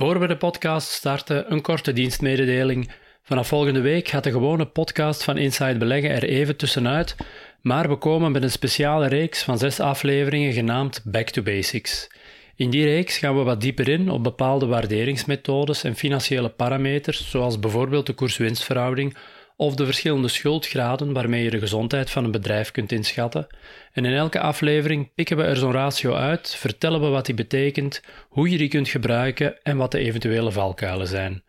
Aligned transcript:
Voor 0.00 0.20
we 0.20 0.26
de 0.26 0.36
podcast 0.36 0.88
starten, 0.88 1.52
een 1.52 1.60
korte 1.60 1.92
dienstmededeling. 1.92 2.90
Vanaf 3.22 3.48
volgende 3.48 3.80
week 3.80 4.08
gaat 4.08 4.24
de 4.24 4.30
gewone 4.30 4.66
podcast 4.66 5.24
van 5.24 5.38
Inside 5.38 5.78
Beleggen 5.78 6.10
er 6.10 6.22
even 6.22 6.56
tussenuit, 6.56 7.16
maar 7.60 7.88
we 7.88 7.96
komen 7.96 8.32
met 8.32 8.42
een 8.42 8.50
speciale 8.50 9.06
reeks 9.06 9.42
van 9.42 9.58
zes 9.58 9.80
afleveringen 9.80 10.52
genaamd 10.52 11.00
Back 11.04 11.28
to 11.28 11.42
Basics. 11.42 12.10
In 12.56 12.70
die 12.70 12.84
reeks 12.84 13.18
gaan 13.18 13.36
we 13.36 13.42
wat 13.42 13.60
dieper 13.60 13.88
in 13.88 14.10
op 14.10 14.22
bepaalde 14.22 14.66
waarderingsmethodes 14.66 15.84
en 15.84 15.96
financiële 15.96 16.48
parameters, 16.48 17.30
zoals 17.30 17.58
bijvoorbeeld 17.58 18.06
de 18.06 18.12
koers-winstverhouding 18.12 19.16
of 19.60 19.74
de 19.74 19.84
verschillende 19.84 20.28
schuldgraden 20.28 21.12
waarmee 21.12 21.44
je 21.44 21.50
de 21.50 21.58
gezondheid 21.58 22.10
van 22.10 22.24
een 22.24 22.30
bedrijf 22.30 22.70
kunt 22.70 22.92
inschatten. 22.92 23.46
En 23.92 24.04
in 24.04 24.14
elke 24.14 24.40
aflevering 24.40 25.08
pikken 25.14 25.36
we 25.36 25.42
er 25.42 25.56
zo'n 25.56 25.72
ratio 25.72 26.14
uit, 26.14 26.54
vertellen 26.54 27.00
we 27.00 27.06
wat 27.06 27.26
die 27.26 27.34
betekent, 27.34 28.02
hoe 28.28 28.50
je 28.50 28.58
die 28.58 28.68
kunt 28.68 28.88
gebruiken 28.88 29.62
en 29.62 29.76
wat 29.76 29.90
de 29.90 29.98
eventuele 29.98 30.52
valkuilen 30.52 31.06
zijn. 31.06 31.42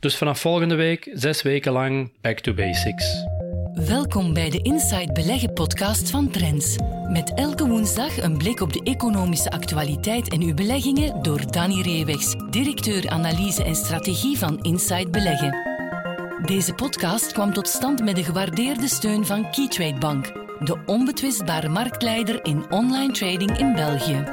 Dus 0.00 0.16
vanaf 0.16 0.40
volgende 0.40 0.74
week, 0.74 1.10
zes 1.12 1.42
weken 1.42 1.72
lang, 1.72 2.12
back 2.20 2.38
to 2.38 2.54
basics. 2.54 3.24
Welkom 3.74 4.34
bij 4.34 4.50
de 4.50 4.62
Inside 4.62 5.12
Beleggen 5.12 5.52
podcast 5.52 6.10
van 6.10 6.30
Trends. 6.30 6.76
Met 7.08 7.34
elke 7.34 7.66
woensdag 7.66 8.22
een 8.22 8.38
blik 8.38 8.60
op 8.60 8.72
de 8.72 8.80
economische 8.82 9.50
actualiteit 9.50 10.28
en 10.28 10.42
uw 10.42 10.54
beleggingen 10.54 11.22
door 11.22 11.52
Danny 11.52 11.80
Reewegs, 11.80 12.34
directeur 12.50 13.08
analyse 13.08 13.64
en 13.64 13.76
strategie 13.76 14.38
van 14.38 14.62
Inside 14.62 15.10
Beleggen. 15.10 15.75
Deze 16.46 16.74
podcast 16.74 17.32
kwam 17.32 17.52
tot 17.52 17.68
stand 17.68 18.02
met 18.02 18.16
de 18.16 18.24
gewaardeerde 18.24 18.88
steun 18.88 19.26
van 19.26 19.50
Keytrade 19.50 19.98
Bank, 19.98 20.24
de 20.64 20.82
onbetwistbare 20.86 21.68
marktleider 21.68 22.44
in 22.44 22.70
online 22.70 23.12
trading 23.12 23.58
in 23.58 23.74
België. 23.74 24.24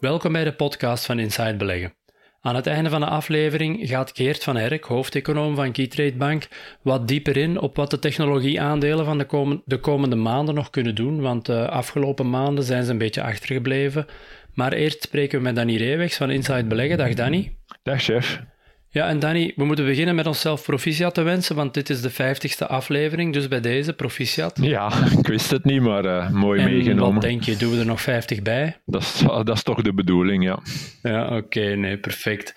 Welkom 0.00 0.32
bij 0.32 0.44
de 0.44 0.52
podcast 0.52 1.06
van 1.06 1.18
Inside 1.18 1.56
Beleggen. 1.56 1.94
Aan 2.40 2.54
het 2.54 2.66
einde 2.66 2.90
van 2.90 3.00
de 3.00 3.06
aflevering 3.06 3.88
gaat 3.88 4.12
Geert 4.14 4.44
van 4.44 4.56
Herk, 4.56 4.84
hoofdeconoom 4.84 5.54
van 5.54 5.72
Keytrade 5.72 6.16
Bank, 6.16 6.48
wat 6.82 7.08
dieper 7.08 7.36
in 7.36 7.60
op 7.60 7.76
wat 7.76 7.90
de 7.90 7.98
technologieaandelen 7.98 9.04
van 9.04 9.18
de, 9.18 9.60
de 9.64 9.80
komende 9.80 10.16
maanden 10.16 10.54
nog 10.54 10.70
kunnen 10.70 10.94
doen, 10.94 11.20
want 11.20 11.46
de 11.46 11.68
afgelopen 11.68 12.30
maanden 12.30 12.64
zijn 12.64 12.84
ze 12.84 12.90
een 12.90 12.98
beetje 12.98 13.22
achtergebleven. 13.22 14.06
Maar 14.54 14.72
eerst 14.72 15.02
spreken 15.02 15.38
we 15.38 15.44
met 15.44 15.56
Danny 15.56 15.76
Reewegs 15.76 16.16
van 16.16 16.30
Inside 16.30 16.64
Beleggen. 16.64 16.98
Dag 16.98 17.14
Danny. 17.14 17.56
Dag 17.82 18.02
chef. 18.02 18.54
Ja, 18.88 19.08
en 19.08 19.18
Danny, 19.18 19.52
we 19.56 19.64
moeten 19.64 19.84
beginnen 19.84 20.14
met 20.14 20.26
onszelf 20.26 20.62
proficiat 20.62 21.14
te 21.14 21.22
wensen, 21.22 21.56
want 21.56 21.74
dit 21.74 21.90
is 21.90 22.00
de 22.00 22.10
vijftigste 22.10 22.66
aflevering, 22.66 23.32
dus 23.32 23.48
bij 23.48 23.60
deze 23.60 23.92
proficiat. 23.92 24.58
Ja, 24.62 24.90
ik 25.18 25.26
wist 25.26 25.50
het 25.50 25.64
niet, 25.64 25.80
maar 25.80 26.04
uh, 26.04 26.30
mooi 26.30 26.60
en 26.60 26.70
meegenomen. 26.70 27.12
wat 27.12 27.22
denk 27.22 27.42
je, 27.42 27.56
doen 27.56 27.72
we 27.72 27.78
er 27.78 27.86
nog 27.86 28.00
50 28.00 28.42
bij? 28.42 28.76
Dat 28.86 29.02
is, 29.02 29.22
dat 29.44 29.48
is 29.48 29.62
toch 29.62 29.82
de 29.82 29.94
bedoeling, 29.94 30.44
ja. 30.44 30.58
Ja, 31.02 31.36
oké, 31.36 31.60
nee, 31.60 31.98
perfect. 31.98 32.54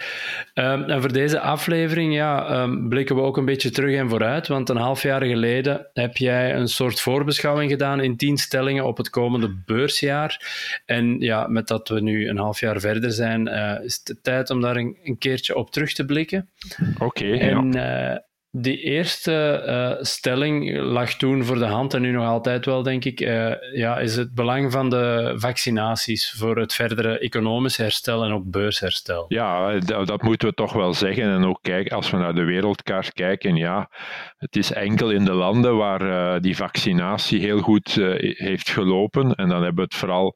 Um, 0.53 0.83
en 0.83 1.01
voor 1.01 1.13
deze 1.13 1.39
aflevering 1.39 2.13
ja, 2.13 2.61
um, 2.61 2.89
blikken 2.89 3.15
we 3.15 3.21
ook 3.21 3.37
een 3.37 3.45
beetje 3.45 3.69
terug 3.69 3.95
en 3.95 4.09
vooruit, 4.09 4.47
want 4.47 4.69
een 4.69 4.77
half 4.77 5.01
jaar 5.01 5.23
geleden 5.23 5.87
heb 5.93 6.17
jij 6.17 6.55
een 6.55 6.67
soort 6.67 7.01
voorbeschouwing 7.01 7.71
gedaan 7.71 7.99
in 7.99 8.17
tien 8.17 8.37
stellingen 8.37 8.85
op 8.85 8.97
het 8.97 9.09
komende 9.09 9.61
beursjaar. 9.65 10.41
En 10.85 11.19
ja, 11.19 11.47
met 11.47 11.67
dat 11.67 11.89
we 11.89 12.01
nu 12.01 12.27
een 12.27 12.37
half 12.37 12.59
jaar 12.59 12.79
verder 12.79 13.11
zijn, 13.11 13.47
uh, 13.47 13.83
is 13.83 14.01
het 14.03 14.17
tijd 14.23 14.49
om 14.49 14.61
daar 14.61 14.75
een, 14.75 14.97
een 15.03 15.17
keertje 15.17 15.55
op 15.55 15.71
terug 15.71 15.93
te 15.93 16.05
blikken. 16.05 16.27
Oké. 16.99 17.37
en 17.37 17.71
ja. 17.71 18.11
uh, 18.11 18.17
die 18.51 18.77
eerste 18.77 19.63
uh, 19.67 20.03
stelling 20.03 20.77
lag 20.77 21.13
toen 21.13 21.43
voor 21.43 21.57
de 21.57 21.65
hand 21.65 21.93
en 21.93 22.01
nu 22.01 22.11
nog 22.11 22.25
altijd 22.25 22.65
wel, 22.65 22.83
denk 22.83 23.05
ik, 23.05 23.21
uh, 23.21 23.53
ja, 23.73 23.97
is 23.97 24.15
het 24.15 24.33
belang 24.33 24.71
van 24.71 24.89
de 24.89 25.33
vaccinaties 25.35 26.31
voor 26.31 26.57
het 26.57 26.73
verdere 26.73 27.19
economisch 27.19 27.77
herstel 27.77 28.23
en 28.23 28.31
ook 28.31 28.43
beursherstel. 28.45 29.25
Ja, 29.27 29.79
dat, 29.79 30.07
dat, 30.07 30.21
moeten 30.21 30.47
we 30.47 30.53
toch 30.53 30.73
wel 30.73 30.93
zeggen. 30.93 31.23
En 31.23 31.45
ook 31.45 31.59
kijk, 31.61 31.91
als 31.91 32.09
we 32.09 32.17
naar 32.17 32.35
de 32.35 32.43
wereldkaart 32.43 33.13
kijken, 33.13 33.55
ja, 33.55 33.89
het 34.37 34.55
is 34.55 34.71
enkel 34.71 35.11
in 35.11 35.25
de 35.25 35.33
landen 35.33 35.77
waar 35.77 36.41
die 36.41 36.55
vaccinatie 36.55 37.39
heel 37.39 37.59
goed 37.59 37.93
heeft 38.19 38.69
gelopen. 38.69 39.35
En 39.35 39.49
dan 39.49 39.63
hebben 39.63 39.75
we 39.75 39.81
het 39.81 39.95
vooral 39.95 40.35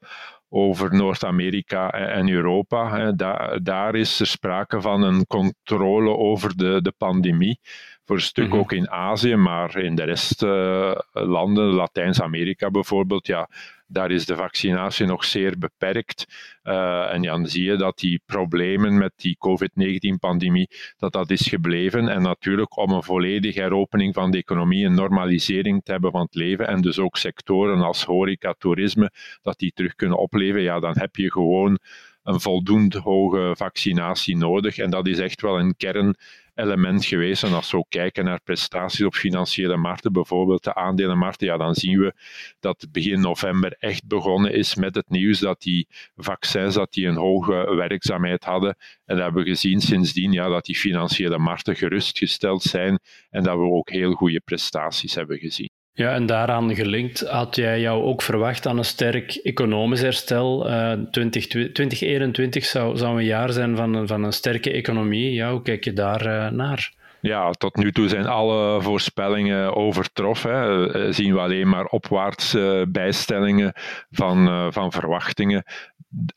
over 0.56 0.94
Noord-Amerika 0.94 1.90
en 1.90 2.28
Europa. 2.28 3.12
Daar, 3.12 3.62
daar 3.62 3.94
is 3.94 4.20
er 4.20 4.26
sprake 4.26 4.80
van 4.80 5.02
een 5.02 5.26
controle 5.26 6.16
over 6.16 6.56
de, 6.56 6.82
de 6.82 6.92
pandemie. 6.98 7.58
Voor 8.04 8.16
een 8.16 8.22
stuk 8.22 8.48
mhm. 8.48 8.56
ook 8.56 8.72
in 8.72 8.90
Azië, 8.90 9.36
maar 9.36 9.76
in 9.76 9.94
de 9.94 10.02
rest 10.02 10.42
uh, 10.42 10.94
landen, 11.12 11.64
Latijns-Amerika 11.64 12.70
bijvoorbeeld, 12.70 13.26
ja, 13.26 13.48
daar 13.94 14.10
is 14.10 14.26
de 14.26 14.36
vaccinatie 14.36 15.06
nog 15.06 15.24
zeer 15.24 15.58
beperkt. 15.58 16.26
Uh, 16.64 17.12
en 17.12 17.22
dan 17.22 17.46
zie 17.46 17.64
je 17.64 17.76
dat 17.76 17.98
die 17.98 18.22
problemen 18.26 18.98
met 18.98 19.12
die 19.16 19.36
COVID-19-pandemie, 19.38 20.68
dat 20.96 21.12
dat 21.12 21.30
is 21.30 21.46
gebleven. 21.48 22.08
En 22.08 22.22
natuurlijk 22.22 22.76
om 22.76 22.90
een 22.90 23.02
volledige 23.02 23.60
heropening 23.60 24.14
van 24.14 24.30
de 24.30 24.38
economie, 24.38 24.84
een 24.84 24.94
normalisering 24.94 25.84
te 25.84 25.92
hebben 25.92 26.10
van 26.10 26.20
het 26.20 26.34
leven 26.34 26.68
en 26.68 26.80
dus 26.80 26.98
ook 26.98 27.16
sectoren 27.16 27.80
als 27.80 28.04
horeca, 28.04 28.54
toerisme, 28.58 29.10
dat 29.42 29.58
die 29.58 29.72
terug 29.72 29.94
kunnen 29.94 30.18
opleven, 30.18 30.62
ja, 30.62 30.80
dan 30.80 30.98
heb 30.98 31.16
je 31.16 31.32
gewoon 31.32 31.78
een 32.24 32.40
voldoende 32.40 32.98
hoge 32.98 33.52
vaccinatie 33.56 34.36
nodig. 34.36 34.78
En 34.78 34.90
dat 34.90 35.06
is 35.06 35.18
echt 35.18 35.40
wel 35.40 35.58
een 35.58 35.76
kern 35.76 36.16
element 36.54 37.04
geweest. 37.04 37.42
En 37.42 37.52
als 37.52 37.70
we 37.70 37.76
ook 37.76 37.88
kijken 37.88 38.24
naar 38.24 38.40
prestaties 38.40 39.04
op 39.04 39.14
financiële 39.14 39.76
markten, 39.76 40.12
bijvoorbeeld 40.12 40.64
de 40.64 40.74
aandelenmarkten, 40.74 41.46
ja, 41.46 41.56
dan 41.56 41.74
zien 41.74 41.98
we 41.98 42.14
dat 42.60 42.86
begin 42.90 43.20
november 43.20 43.76
echt 43.78 44.06
begonnen 44.06 44.52
is 44.52 44.74
met 44.74 44.94
het 44.94 45.08
nieuws 45.08 45.38
dat 45.38 45.60
die 45.60 45.88
vaccins 46.16 46.74
dat 46.74 46.92
die 46.92 47.06
een 47.06 47.16
hoge 47.16 47.74
werkzaamheid 47.74 48.44
hadden. 48.44 48.76
En 49.04 49.16
dat 49.16 49.24
hebben 49.24 49.44
we 49.44 49.50
gezien 49.50 49.80
sindsdien 49.80 50.32
ja, 50.32 50.48
dat 50.48 50.64
die 50.64 50.76
financiële 50.76 51.38
markten 51.38 51.76
gerustgesteld 51.76 52.62
zijn 52.62 52.98
en 53.30 53.42
dat 53.42 53.56
we 53.56 53.64
ook 53.64 53.90
heel 53.90 54.12
goede 54.12 54.40
prestaties 54.40 55.14
hebben 55.14 55.38
gezien. 55.38 55.73
Ja, 55.96 56.14
en 56.14 56.26
daaraan 56.26 56.74
gelinkt 56.74 57.20
had 57.28 57.56
jij 57.56 57.80
jou 57.80 58.02
ook 58.02 58.22
verwacht 58.22 58.66
aan 58.66 58.78
een 58.78 58.84
sterk 58.84 59.34
economisch 59.34 60.00
herstel. 60.00 60.70
Uh, 60.70 60.92
20, 61.10 61.46
2021 61.46 62.64
zou, 62.64 62.96
zou 62.96 63.18
een 63.18 63.24
jaar 63.24 63.52
zijn 63.52 63.76
van, 63.76 64.06
van 64.06 64.24
een 64.24 64.32
sterke 64.32 64.72
economie. 64.72 65.32
Ja, 65.32 65.50
hoe 65.50 65.62
kijk 65.62 65.84
je 65.84 65.92
daar 65.92 66.26
uh, 66.26 66.48
naar? 66.48 66.92
Ja, 67.20 67.50
tot 67.50 67.76
nu 67.76 67.92
toe 67.92 68.08
zijn 68.08 68.26
alle 68.26 68.82
voorspellingen 68.82 69.76
overtroffen. 69.76 70.96
Uh, 70.96 71.12
zien 71.12 71.34
we 71.34 71.40
alleen 71.40 71.68
maar 71.68 71.84
opwaartse 71.84 72.86
bijstellingen 72.88 73.72
van, 74.10 74.72
van 74.72 74.92
verwachtingen. 74.92 75.64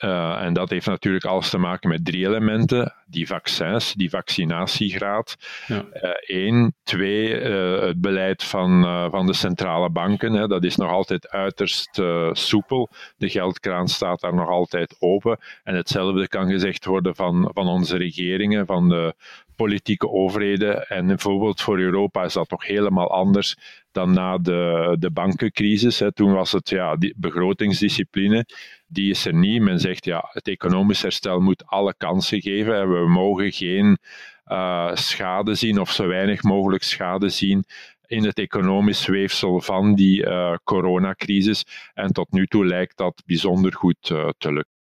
Uh, 0.04 0.42
en 0.42 0.54
dat 0.54 0.70
heeft 0.70 0.86
natuurlijk 0.86 1.26
alles 1.26 1.50
te 1.50 1.58
maken 1.58 1.90
met 1.90 2.06
drie 2.06 2.26
elementen. 2.26 2.94
Die 3.06 3.28
vaccins, 3.28 3.94
die 3.94 4.10
vaccinatiegraad. 4.10 5.36
Ja. 5.68 5.86
Eén. 6.20 6.64
Uh, 6.64 6.70
twee, 6.84 7.42
uh, 7.42 7.82
het 7.82 8.02
beleid 8.02 8.44
van, 8.44 8.84
van 9.12 9.26
de 9.26 9.34
centrale 9.34 9.90
banken. 9.90 10.34
Hè. 10.34 10.48
Dat 10.48 10.64
is 10.64 10.76
nog 10.76 10.90
altijd 10.90 11.30
uiterst 11.30 12.02
soepel. 12.32 12.90
De 13.18 13.30
geldkraan 13.30 13.88
staat 13.88 14.22
daar 14.22 14.34
nog 14.34 14.50
altijd 14.50 14.96
open. 15.00 15.38
En 15.64 15.76
hetzelfde 15.76 16.28
kan 16.28 16.50
gezegd 16.50 16.86
worden 16.86 17.16
van, 17.16 17.52
van 17.54 17.68
onze 17.68 17.98
regeringen, 17.98 18.66
van 18.66 18.90
de 18.90 19.14
politieke 19.58 20.10
overheden. 20.10 20.88
En 20.88 21.08
bijvoorbeeld 21.08 21.62
voor 21.62 21.80
Europa 21.80 22.24
is 22.24 22.34
dat 22.34 22.50
toch 22.50 22.66
helemaal 22.66 23.12
anders 23.12 23.58
dan 23.92 24.14
na 24.14 24.38
de, 24.38 24.96
de 25.00 25.12
bankencrisis. 25.12 26.00
Hè. 26.00 26.14
Toen 26.14 26.34
was 26.34 26.52
het 26.52 26.70
ja, 26.70 26.96
die 26.96 27.14
begrotingsdiscipline, 27.18 28.46
die 28.88 29.10
is 29.10 29.26
er 29.26 29.34
niet. 29.34 29.62
Men 29.62 29.80
zegt 29.80 30.06
ja, 30.06 30.30
het 30.32 30.48
economisch 30.48 31.02
herstel 31.02 31.40
moet 31.40 31.66
alle 31.66 31.94
kansen 31.98 32.42
geven. 32.42 32.90
We 32.90 33.10
mogen 33.10 33.52
geen 33.52 33.98
uh, 34.46 34.96
schade 34.96 35.56
zien 35.56 35.80
of 35.80 35.92
zo 35.92 36.08
weinig 36.08 36.44
mogelijk 36.44 36.84
schade 36.84 37.30
zien 37.30 37.66
in 38.06 38.24
het 38.24 38.40
economisch 38.40 39.06
weefsel 39.06 39.62
van 39.62 39.96
die 39.96 40.26
uh, 40.26 40.56
coronacrisis. 40.64 41.66
En 41.94 42.14
tot 42.14 42.32
nu 42.32 42.46
toe 42.46 42.66
lijkt 42.66 42.98
dat 42.98 43.24
bijzonder 43.26 43.74
goed 43.74 44.10
uh, 44.10 44.30
te 44.38 44.54
lukken. 44.54 44.77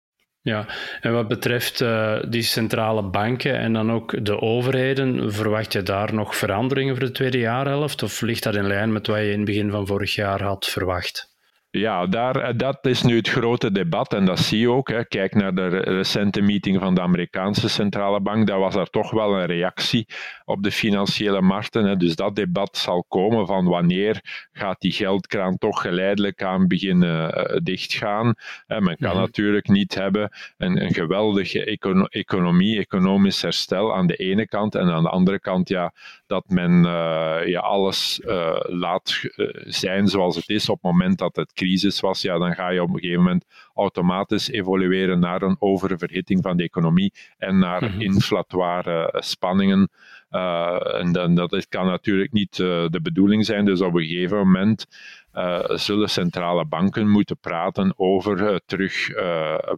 Ja, 0.47 0.65
en 1.01 1.13
wat 1.13 1.27
betreft 1.27 1.81
uh, 1.81 2.17
die 2.27 2.41
centrale 2.41 3.03
banken 3.03 3.59
en 3.59 3.73
dan 3.73 3.91
ook 3.91 4.25
de 4.25 4.41
overheden, 4.41 5.33
verwacht 5.33 5.73
je 5.73 5.83
daar 5.83 6.13
nog 6.13 6.35
veranderingen 6.35 6.95
voor 6.95 7.05
de 7.05 7.11
tweede 7.11 7.37
jaarhelft? 7.37 8.03
Of 8.03 8.21
ligt 8.21 8.43
dat 8.43 8.55
in 8.55 8.67
lijn 8.67 8.91
met 8.91 9.07
wat 9.07 9.17
je 9.17 9.31
in 9.31 9.37
het 9.37 9.45
begin 9.45 9.71
van 9.71 9.87
vorig 9.87 10.15
jaar 10.15 10.43
had 10.43 10.65
verwacht? 10.65 11.36
Ja, 11.77 12.05
daar, 12.05 12.35
eh, 12.35 12.53
dat 12.55 12.85
is 12.85 13.03
nu 13.03 13.15
het 13.15 13.29
grote 13.29 13.71
debat 13.71 14.13
en 14.13 14.25
dat 14.25 14.39
zie 14.39 14.59
je 14.59 14.69
ook. 14.69 14.89
Hè. 14.89 15.05
Kijk 15.05 15.35
naar 15.35 15.55
de 15.55 15.67
recente 15.67 16.41
meeting 16.41 16.79
van 16.79 16.95
de 16.95 17.01
Amerikaanse 17.01 17.69
centrale 17.69 18.21
bank. 18.21 18.47
Daar 18.47 18.59
was 18.59 18.75
er 18.75 18.89
toch 18.89 19.11
wel 19.11 19.39
een 19.39 19.45
reactie 19.45 20.07
op 20.45 20.63
de 20.63 20.71
financiële 20.71 21.41
markten. 21.41 21.85
Hè. 21.85 21.97
Dus 21.97 22.15
dat 22.15 22.35
debat 22.35 22.77
zal 22.77 23.05
komen 23.07 23.47
van 23.47 23.65
wanneer 23.65 24.19
gaat 24.51 24.81
die 24.81 24.91
geldkraan 24.91 25.57
toch 25.57 25.81
geleidelijk 25.81 26.43
aan 26.43 26.67
beginnen 26.67 27.37
uh, 27.37 27.57
dichtgaan. 27.63 28.33
Men 28.67 28.97
kan 28.97 29.15
natuurlijk 29.15 29.67
niet 29.67 29.95
hebben 29.95 30.31
een, 30.57 30.83
een 30.83 30.93
geweldige 30.93 31.65
econo 31.65 32.05
economie, 32.05 32.79
economisch 32.79 33.41
herstel 33.41 33.95
aan 33.95 34.07
de 34.07 34.15
ene 34.15 34.47
kant 34.47 34.75
en 34.75 34.91
aan 34.91 35.03
de 35.03 35.09
andere 35.09 35.39
kant 35.39 35.69
ja, 35.69 35.93
dat 36.27 36.49
men 36.49 36.71
uh, 36.71 37.39
ja, 37.45 37.59
alles 37.59 38.21
laat 38.61 39.21
zijn 39.65 40.07
zoals 40.07 40.35
het 40.35 40.49
is 40.49 40.69
op 40.69 40.75
het 40.81 40.91
moment 40.91 41.17
dat 41.17 41.35
het 41.35 41.53
crisis 41.53 41.65
crisis 41.67 41.99
was, 41.99 42.21
ja, 42.21 42.37
dan 42.37 42.55
ga 42.55 42.69
je 42.69 42.81
op 42.81 42.89
een 42.89 42.99
gegeven 42.99 43.23
moment 43.23 43.45
automatisch 43.73 44.49
evolueren 44.49 45.19
naar 45.19 45.41
een 45.41 45.55
oververhitting 45.59 46.41
van 46.41 46.57
de 46.57 46.63
economie 46.63 47.13
en 47.37 47.59
naar 47.59 47.83
mm 47.83 47.95
inflatoire 47.97 49.13
spanningen. 49.19 49.89
Uh, 50.31 50.99
en 50.99 51.11
dan, 51.11 51.35
dat 51.35 51.67
kan 51.67 51.85
natuurlijk 51.85 52.31
niet 52.31 52.57
uh, 52.57 52.87
de 52.89 53.01
bedoeling 53.01 53.45
zijn. 53.45 53.65
Dus 53.65 53.81
op 53.81 53.95
een 53.95 54.05
gegeven 54.05 54.37
moment 54.37 54.85
uh, 55.33 55.63
zullen 55.69 56.09
centrale 56.09 56.65
banken 56.65 57.09
moeten 57.09 57.37
praten 57.39 57.93
over 57.95 58.61
terug 58.65 59.09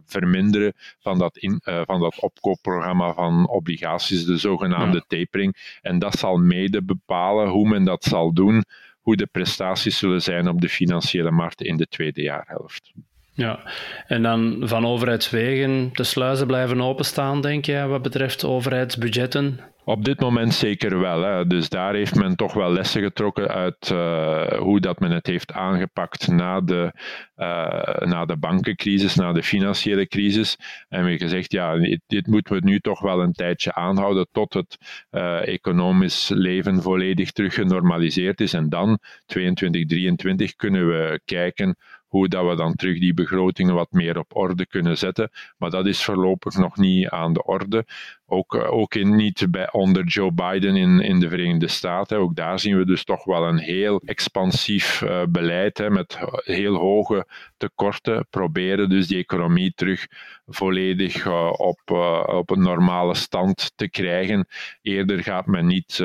verminderen 0.06 0.72
van 0.98 1.18
dat, 1.18 1.36
in, 1.36 1.60
van 1.62 2.00
dat 2.00 2.20
opkoopprogramma 2.20 3.12
van 3.12 3.48
obligaties, 3.48 4.24
de 4.24 4.36
zogenaamde 4.36 5.04
tapering. 5.06 5.78
En 5.82 5.98
dat 5.98 6.18
zal 6.18 6.36
mede 6.36 6.82
bepalen 6.82 7.48
hoe 7.48 7.68
men 7.68 7.84
dat 7.84 8.04
zal 8.04 8.32
doen, 8.32 8.64
hoe 9.10 9.18
de 9.18 9.26
prestaties 9.26 9.98
zullen 9.98 10.22
zijn 10.22 10.48
op 10.48 10.60
de 10.60 10.68
financiële 10.68 11.30
markten 11.30 11.66
in 11.66 11.76
de 11.76 11.86
tweede 11.86 12.22
jaarhelft. 12.22 12.92
Ja, 13.40 13.58
en 14.06 14.22
dan 14.22 14.56
van 14.60 14.86
overheidswegen, 14.86 15.90
de 15.92 16.04
sluizen 16.04 16.46
blijven 16.46 16.80
openstaan, 16.80 17.40
denk 17.40 17.64
je, 17.64 17.86
wat 17.86 18.02
betreft 18.02 18.44
overheidsbudgetten? 18.44 19.60
Op 19.84 20.04
dit 20.04 20.20
moment 20.20 20.54
zeker 20.54 21.00
wel. 21.00 21.22
Hè. 21.22 21.46
Dus 21.46 21.68
daar 21.68 21.94
heeft 21.94 22.14
men 22.14 22.36
toch 22.36 22.52
wel 22.52 22.72
lessen 22.72 23.02
getrokken 23.02 23.48
uit 23.48 23.90
uh, 23.92 24.46
hoe 24.46 24.80
dat 24.80 25.00
men 25.00 25.10
het 25.10 25.26
heeft 25.26 25.52
aangepakt 25.52 26.28
na 26.28 26.60
de, 26.60 26.92
uh, 27.36 28.08
na 28.08 28.24
de 28.24 28.36
bankencrisis, 28.36 29.14
na 29.14 29.32
de 29.32 29.42
financiële 29.42 30.06
crisis. 30.06 30.56
En 30.88 31.04
we 31.04 31.18
gezegd, 31.18 31.52
ja, 31.52 31.76
dit, 32.06 32.26
moeten 32.26 32.54
we 32.54 32.60
nu 32.64 32.80
toch 32.80 33.00
wel 33.00 33.22
een 33.22 33.32
tijdje 33.32 33.74
aanhouden 33.74 34.28
tot 34.32 34.54
het 34.54 34.76
uh, 35.10 35.46
economisch 35.46 36.28
leven 36.28 36.82
volledig 36.82 37.30
terug 37.30 37.54
genormaliseerd 37.54 38.40
is. 38.40 38.52
En 38.52 38.68
dan, 38.68 38.98
22, 39.26 39.86
23, 39.86 40.54
kunnen 40.54 40.88
we 40.88 41.20
kijken 41.24 41.76
hoe 42.10 42.28
dat 42.28 42.46
we 42.48 42.56
dan 42.56 42.74
terug 42.74 42.98
die 42.98 43.14
begrotingen 43.14 43.74
wat 43.74 43.92
meer 43.92 44.18
op 44.18 44.36
orde 44.36 44.66
kunnen 44.66 44.98
zetten. 44.98 45.30
Maar 45.58 45.70
dat 45.70 45.86
is 45.86 46.04
voorlopig 46.04 46.54
nog 46.54 46.76
niet 46.76 47.08
aan 47.08 47.32
de 47.32 47.44
orde. 47.44 47.86
Ook, 48.32 48.54
eh, 48.54 48.72
ook 48.72 48.94
in, 48.94 49.16
niet 49.16 49.46
bij, 49.50 49.72
onder 49.72 50.04
Joe 50.04 50.32
Biden 50.32 50.76
in, 50.76 51.00
in 51.00 51.20
de 51.20 51.28
Verenigde 51.28 51.68
Staten. 51.68 52.18
Ook 52.18 52.36
daar 52.36 52.58
zien 52.58 52.78
we 52.78 52.84
dus 52.86 53.04
toch 53.04 53.24
wel 53.24 53.48
een 53.48 53.58
heel 53.58 54.00
expansief 54.04 55.00
uh, 55.00 55.22
beleid 55.28 55.78
hè, 55.78 55.90
met 55.90 56.18
heel 56.44 56.74
hoge 56.74 57.26
tekorten. 57.56 58.26
Proberen 58.30 58.88
dus 58.88 59.06
die 59.06 59.18
economie 59.18 59.72
terug 59.74 60.06
volledig 60.46 61.24
uh, 61.24 61.52
op, 61.52 61.80
op 62.26 62.50
een 62.50 62.62
normale 62.62 63.14
stand 63.14 63.72
te 63.76 63.88
krijgen. 63.88 64.46
Eerder 64.82 65.22
gaat 65.22 65.46
men 65.46 65.66
niet 65.66 65.96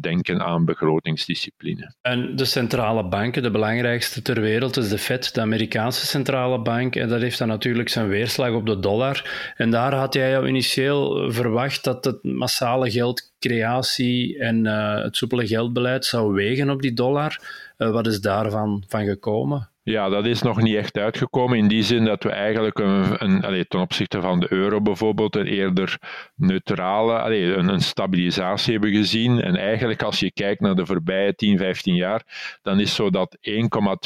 denken 0.00 0.42
aan 0.42 0.64
begrotingsdiscipline. 0.64 1.94
En 2.02 2.36
de 2.36 2.44
centrale 2.44 3.08
banken, 3.08 3.42
de 3.42 3.50
belangrijkste 3.50 4.22
ter 4.22 4.40
wereld, 4.40 4.76
is 4.76 4.88
de 4.88 4.98
Fed, 4.98 5.34
de 5.34 5.40
Amerikaanse 5.40 6.06
centrale 6.06 6.62
bank. 6.62 6.96
En 6.96 7.08
dat 7.08 7.20
heeft 7.20 7.38
dan 7.38 7.48
natuurlijk 7.48 7.88
zijn 7.88 8.08
weerslag 8.08 8.50
op 8.50 8.66
de 8.66 8.80
dollar. 8.80 9.52
En 9.56 9.70
daar 9.70 9.94
had 9.94 10.14
jij 10.14 10.30
jou 10.30 10.48
initieel 10.48 11.32
verwacht 11.32 11.65
dat 11.82 12.04
het 12.04 12.22
massale 12.22 12.90
geldcreatie 12.90 14.38
en 14.38 14.64
uh, 14.64 15.02
het 15.02 15.16
soepele 15.16 15.46
geldbeleid 15.46 16.04
zou 16.04 16.34
wegen 16.34 16.70
op 16.70 16.82
die 16.82 16.92
dollar. 16.92 17.40
Uh, 17.78 17.90
wat 17.90 18.06
is 18.06 18.20
daarvan 18.20 18.84
van 18.88 19.04
gekomen? 19.04 19.70
Ja, 19.88 20.08
dat 20.08 20.26
is 20.26 20.42
nog 20.42 20.62
niet 20.62 20.74
echt 20.74 20.98
uitgekomen. 20.98 21.58
In 21.58 21.68
die 21.68 21.82
zin 21.82 22.04
dat 22.04 22.22
we 22.22 22.30
eigenlijk 22.30 22.78
een, 22.78 23.24
een 23.24 23.64
ten 23.68 23.80
opzichte 23.80 24.20
van 24.20 24.40
de 24.40 24.46
euro 24.52 24.80
bijvoorbeeld 24.80 25.36
een 25.36 25.46
eerder 25.46 25.98
neutrale, 26.34 27.18
allez, 27.18 27.56
een, 27.56 27.68
een, 27.68 27.80
stabilisatie 27.80 28.72
hebben 28.72 28.92
gezien. 28.92 29.42
En 29.42 29.56
eigenlijk 29.56 30.02
als 30.02 30.20
je 30.20 30.32
kijkt 30.32 30.60
naar 30.60 30.74
de 30.74 30.86
voorbije 30.86 31.34
10, 31.34 31.58
15 31.58 31.94
jaar, 31.94 32.22
dan 32.62 32.80
is 32.80 32.94
zo 32.94 33.10
dat 33.10 33.36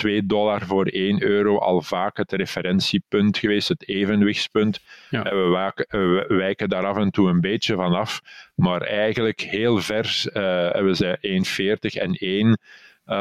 1,2 0.06 0.10
dollar 0.24 0.66
voor 0.66 0.86
1 0.86 1.22
euro 1.22 1.58
al 1.58 1.82
vaak 1.82 2.16
het 2.16 2.32
referentiepunt 2.32 3.38
geweest, 3.38 3.68
het 3.68 3.88
evenwichtspunt. 3.88 4.80
Ja. 5.10 5.24
En 5.24 5.36
we, 5.36 5.48
wijken, 5.48 5.86
we 5.88 6.34
wijken 6.36 6.68
daar 6.68 6.86
af 6.86 6.96
en 6.96 7.10
toe 7.10 7.28
een 7.28 7.40
beetje 7.40 7.74
van 7.74 7.94
af, 7.94 8.20
maar 8.54 8.80
eigenlijk 8.80 9.40
heel 9.40 9.78
ver 9.78 10.22
uh, 10.26 10.42
hebben 10.72 10.96
ze 10.96 11.18
1,40 11.92 12.00
en 12.00 12.12
1 12.12 12.46
uh, 12.46 12.54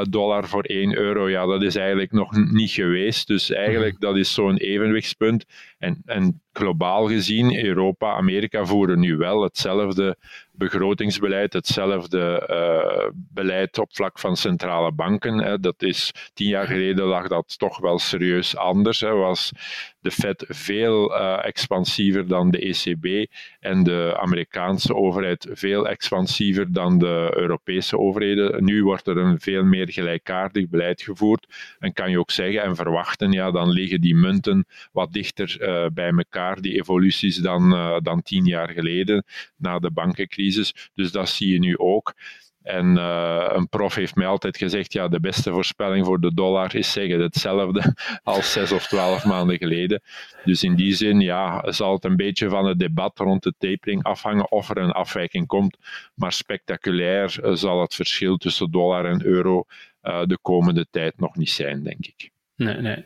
dollar 0.10 0.48
voor 0.48 0.64
1 0.64 0.98
euro, 0.98 1.30
ja, 1.30 1.46
dat 1.46 1.62
is 1.62 1.76
eigenlijk 1.76 2.12
nog 2.12 2.52
niet 2.52 2.72
geweest. 2.72 3.28
Dus 3.28 3.52
eigenlijk, 3.52 3.94
mhm. 3.94 4.02
dat 4.02 4.18
is 4.18 4.34
zo'n 4.34 4.58
evenwichtspunt. 4.58 5.46
En, 5.78 6.02
en 6.06 6.42
globaal 6.54 7.08
gezien, 7.08 7.66
Europa, 7.66 8.14
Amerika 8.14 8.66
voeren 8.66 9.00
nu 9.00 9.18
wel 9.18 9.44
hetzelfde 9.44 10.18
begrotingsbeleid, 10.60 11.54
hetzelfde 11.54 12.48
uh, 12.50 13.10
beleid 13.14 13.78
op 13.78 13.96
vlak 13.96 14.20
van 14.20 14.36
centrale 14.36 14.92
banken. 14.92 15.38
Hè. 15.38 15.60
Dat 15.60 15.82
is, 15.82 16.12
tien 16.34 16.48
jaar 16.48 16.68
geleden 16.68 17.06
lag 17.06 17.28
dat 17.28 17.60
toch 17.60 17.80
wel 17.80 18.00
serieus 18.00 18.56
anders. 18.56 19.00
Hè. 19.00 19.12
Was 19.12 19.52
de 20.00 20.12
Fed 20.12 20.46
veel 20.48 21.12
uh, 21.12 21.46
expansiever 21.46 22.28
dan 22.28 22.52
de 22.52 22.60
ECB 22.60 23.32
en 23.60 23.84
de 23.84 24.16
Amerikaanse 24.20 24.96
overheid 24.96 25.48
veel 25.52 25.88
expansiever 25.88 26.74
dan 26.74 27.00
de 27.00 27.34
Europese 27.36 27.98
overheden. 27.98 28.64
Nu 28.64 28.84
wordt 28.84 29.08
er 29.08 29.18
een 29.18 29.40
veel 29.40 29.64
meer 29.64 29.92
gelijkaardig 29.92 30.70
beleid 30.70 31.02
gevoerd 31.02 31.76
en 31.80 31.94
kan 31.94 32.12
je 32.12 32.20
ook 32.20 32.32
zeggen 32.32 32.62
en 32.62 32.76
verwachten, 32.76 33.32
ja, 33.32 33.52
dan 33.52 33.70
liggen 33.70 34.02
die 34.02 34.16
munten 34.16 34.66
wat 34.92 35.14
dichter 35.14 35.58
uh, 35.60 35.86
bij 35.94 36.12
elkaar, 36.12 36.39
die 36.62 36.76
evoluties, 36.76 37.38
dan, 37.38 37.74
uh, 37.74 37.98
dan 38.02 38.22
tien 38.22 38.46
jaar 38.46 38.70
geleden 38.70 39.24
na 39.58 39.80
de 39.80 39.92
bankencrisis. 39.92 40.90
Dus 40.96 41.12
dat 41.12 41.30
zie 41.30 41.52
je 41.54 41.60
nu 41.60 41.78
ook. 41.78 42.14
En 42.62 42.96
uh, 42.96 43.50
een 43.54 43.70
prof 43.70 43.96
heeft 43.96 44.16
mij 44.16 44.28
altijd 44.28 44.58
gezegd, 44.58 44.94
ja, 44.94 45.08
de 45.08 45.20
beste 45.20 45.52
voorspelling 45.52 46.06
voor 46.06 46.20
de 46.20 46.34
dollar 46.34 46.76
is 46.76 46.92
zeggen 46.92 47.20
hetzelfde 47.20 47.96
als 48.24 48.52
zes 48.52 48.72
of 48.72 48.88
twaalf 48.88 49.26
maanden 49.26 49.58
geleden. 49.58 50.02
Dus 50.44 50.64
in 50.64 50.76
die 50.76 50.94
zin, 50.94 51.20
ja, 51.20 51.72
zal 51.72 51.94
het 51.94 52.04
een 52.04 52.16
beetje 52.16 52.50
van 52.50 52.66
het 52.66 52.80
debat 52.80 53.20
rond 53.20 53.44
de 53.44 53.54
tapering 53.58 54.04
afhangen 54.04 54.52
of 54.52 54.70
er 54.70 54.78
een 54.78 54.92
afwijking 54.92 55.48
komt. 55.48 55.78
Maar 56.16 56.32
spectaculair 56.32 57.40
zal 57.54 57.82
het 57.82 57.96
verschil 57.96 58.38
tussen 58.38 58.72
dollar 58.72 59.06
en 59.06 59.26
euro 59.26 59.66
de 60.02 60.38
komende 60.42 60.88
tijd 60.92 61.20
nog 61.20 61.36
niet 61.36 61.52
zijn, 61.52 61.84
denk 61.84 62.06
ik. 62.06 62.32
Nee, 62.60 62.76
nee. 62.76 63.04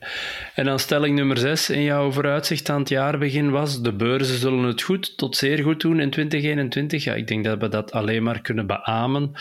En 0.56 0.66
dan 0.66 0.80
stelling 0.80 1.16
nummer 1.16 1.38
6 1.38 1.70
in 1.70 1.84
jouw 1.84 2.12
vooruitzicht 2.12 2.70
aan 2.70 2.80
het 2.80 2.90
jaarbegin 2.90 3.52
was: 3.52 3.82
de 3.82 3.94
beurzen 3.94 4.38
zullen 4.38 4.64
het 4.64 4.82
goed 4.82 5.18
tot 5.18 5.36
zeer 5.36 5.64
goed 5.64 5.82
doen 5.82 6.00
in 6.00 6.10
2021. 6.10 7.04
Ja, 7.04 7.14
ik 7.14 7.28
denk 7.28 7.44
dat 7.44 7.60
we 7.60 7.70
dat 7.70 7.92
alleen 7.92 8.24
maar 8.24 8.42
kunnen 8.42 8.68
beamen. 8.68 9.32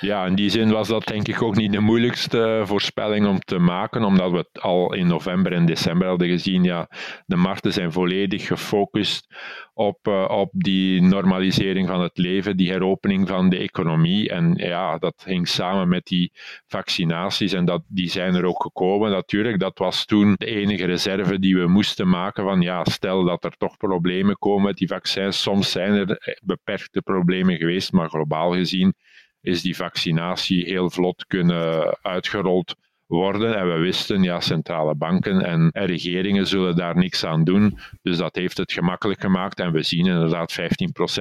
Ja, 0.00 0.26
in 0.26 0.34
die 0.34 0.50
zin 0.50 0.70
was 0.70 0.88
dat 0.88 1.06
denk 1.06 1.28
ik 1.28 1.42
ook 1.42 1.56
niet 1.56 1.72
de 1.72 1.80
moeilijkste 1.80 2.62
voorspelling 2.64 3.26
om 3.26 3.38
te 3.40 3.58
maken, 3.58 4.04
omdat 4.04 4.30
we 4.30 4.36
het 4.36 4.62
al 4.62 4.94
in 4.94 5.06
november 5.06 5.52
en 5.52 5.66
december 5.66 6.08
hadden 6.08 6.28
gezien. 6.28 6.64
Ja, 6.64 6.88
de 7.26 7.36
markten 7.36 7.72
zijn 7.72 7.92
volledig 7.92 8.46
gefocust 8.46 9.26
op, 9.74 10.08
uh, 10.08 10.24
op 10.28 10.50
die 10.52 11.02
normalisering 11.02 11.88
van 11.88 12.00
het 12.00 12.18
leven, 12.18 12.56
die 12.56 12.70
heropening 12.70 13.28
van 13.28 13.48
de 13.48 13.58
economie. 13.58 14.30
En 14.30 14.54
ja, 14.56 14.98
dat 14.98 15.22
hing 15.24 15.48
samen 15.48 15.88
met 15.88 16.06
die 16.06 16.32
vaccinaties 16.66 17.52
en 17.52 17.64
dat, 17.64 17.82
die 17.86 18.10
zijn 18.10 18.34
er 18.34 18.44
ook 18.44 18.62
gekomen. 18.62 19.10
Natuurlijk, 19.10 19.59
dat 19.60 19.78
was 19.78 20.04
toen 20.04 20.34
de 20.36 20.46
enige 20.46 20.84
reserve 20.84 21.38
die 21.38 21.56
we 21.56 21.66
moesten 21.66 22.08
maken 22.08 22.44
van 22.44 22.60
ja, 22.60 22.84
stel 22.84 23.24
dat 23.24 23.44
er 23.44 23.56
toch 23.56 23.76
problemen 23.76 24.38
komen 24.38 24.64
met 24.64 24.76
die 24.76 24.88
vaccins. 24.88 25.42
Soms 25.42 25.70
zijn 25.70 25.92
er 25.92 26.38
beperkte 26.42 27.02
problemen 27.02 27.56
geweest, 27.56 27.92
maar 27.92 28.08
globaal 28.08 28.52
gezien 28.52 28.94
is 29.40 29.62
die 29.62 29.76
vaccinatie 29.76 30.64
heel 30.64 30.90
vlot 30.90 31.26
kunnen 31.26 31.98
uitgerold 32.02 32.74
worden. 33.06 33.56
En 33.56 33.68
we 33.68 33.78
wisten, 33.78 34.22
ja, 34.22 34.40
centrale 34.40 34.94
banken 34.94 35.44
en 35.44 35.70
regeringen 35.72 36.46
zullen 36.46 36.76
daar 36.76 36.96
niks 36.96 37.24
aan 37.24 37.44
doen. 37.44 37.78
Dus 38.02 38.16
dat 38.16 38.34
heeft 38.34 38.56
het 38.56 38.72
gemakkelijk 38.72 39.20
gemaakt. 39.20 39.60
En 39.60 39.72
we 39.72 39.82
zien 39.82 40.06
inderdaad 40.06 40.60
15% 40.60 40.64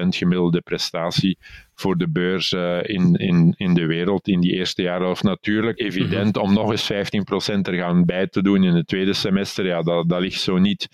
gemiddelde 0.08 0.62
prestatie 0.62 1.38
voor 1.80 1.98
de 1.98 2.10
beurs 2.10 2.52
uh, 2.52 2.80
in, 2.82 3.16
in, 3.16 3.54
in 3.58 3.74
de 3.74 3.86
wereld 3.86 4.28
in 4.28 4.40
die 4.40 4.54
eerste 4.54 4.82
jaren. 4.82 5.10
Of 5.10 5.24
natuurlijk 5.24 5.80
evident 5.80 6.36
mhm. 6.36 6.46
om 6.46 6.54
nog 6.54 6.72
eens 6.72 6.92
15% 6.94 7.62
er 7.62 7.74
gaan 7.74 8.06
bij 8.06 8.28
te 8.28 8.42
doen 8.42 8.64
in 8.64 8.76
het 8.76 8.88
tweede 8.88 9.14
semester. 9.14 9.66
Ja, 9.66 9.82
dat, 9.82 10.10
dat 10.10 10.22
ligt 10.22 10.42
zo 10.42 10.58
niet 10.58 10.88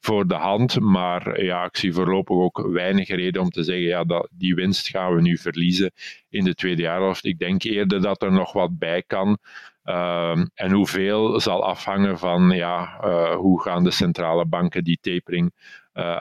voor 0.00 0.26
de 0.26 0.34
hand. 0.34 0.80
Maar 0.80 1.42
ja, 1.44 1.64
ik 1.64 1.76
zie 1.76 1.92
voorlopig 1.92 2.36
ook 2.36 2.68
weinig 2.72 3.08
reden 3.08 3.42
om 3.42 3.50
te 3.50 3.62
zeggen, 3.62 3.86
ja, 3.86 4.04
dat, 4.04 4.28
die 4.30 4.54
winst 4.54 4.88
gaan 4.88 5.14
we 5.14 5.20
nu 5.20 5.36
verliezen 5.36 5.92
in 6.28 6.44
de 6.44 6.54
tweede 6.54 6.82
jaarhelft. 6.82 7.24
Ik 7.24 7.38
denk 7.38 7.62
eerder 7.62 8.00
dat 8.00 8.22
er 8.22 8.32
nog 8.32 8.52
wat 8.52 8.78
bij 8.78 9.02
kan. 9.06 9.38
Uh, 9.84 10.38
en 10.54 10.72
hoeveel 10.72 11.40
zal 11.40 11.64
afhangen 11.64 12.18
van 12.18 12.50
ja, 12.50 13.00
uh, 13.04 13.34
hoe 13.34 13.62
gaan 13.62 13.84
de 13.84 13.90
centrale 13.90 14.46
banken 14.46 14.84
die 14.84 14.98
tapering 15.00 15.52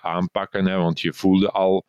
aanpakken. 0.01 0.65
Hè? 0.65 0.77
Want 0.77 1.01
je 1.01 1.13
voelde 1.13 1.49
al 1.49 1.85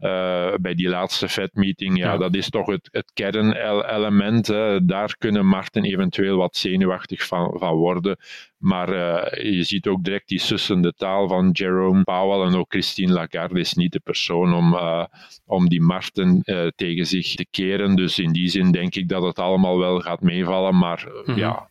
uh, 0.00 0.54
bij 0.60 0.74
die 0.74 0.88
laatste 0.88 1.28
Fed-meeting, 1.28 1.98
ja, 1.98 2.12
ja, 2.12 2.18
dat 2.18 2.34
is 2.34 2.50
toch 2.50 2.66
het, 2.66 2.88
het 2.92 3.10
kernelement. 3.12 4.46
Hè? 4.46 4.84
Daar 4.84 5.16
kunnen 5.18 5.46
markten 5.46 5.84
eventueel 5.84 6.36
wat 6.36 6.56
zenuwachtig 6.56 7.26
van, 7.26 7.58
van 7.58 7.74
worden. 7.74 8.16
Maar 8.58 8.88
uh, 8.88 9.52
je 9.52 9.62
ziet 9.62 9.86
ook 9.86 10.04
direct 10.04 10.28
die 10.28 10.38
sussende 10.38 10.92
taal 10.92 11.28
van 11.28 11.50
Jerome 11.50 12.02
Powell 12.02 12.46
en 12.46 12.54
ook 12.54 12.70
Christine 12.70 13.12
Lagarde 13.12 13.60
is 13.60 13.74
niet 13.74 13.92
de 13.92 14.00
persoon 14.00 14.54
om, 14.54 14.76
om 15.46 15.68
die 15.68 15.82
markten 15.82 16.42
tegen 16.74 17.06
zich 17.06 17.34
te 17.34 17.46
keren. 17.50 17.96
Dus 17.96 18.18
in 18.18 18.32
die 18.32 18.48
zin 18.48 18.70
denk 18.70 18.94
ik 18.94 19.08
dat 19.08 19.22
het 19.22 19.38
allemaal 19.38 19.78
wel 19.78 20.00
gaat 20.00 20.20
meevallen. 20.20 20.78
Maar 20.78 21.06
mm 21.08 21.22
-hmm. 21.24 21.36
ja, 21.36 21.68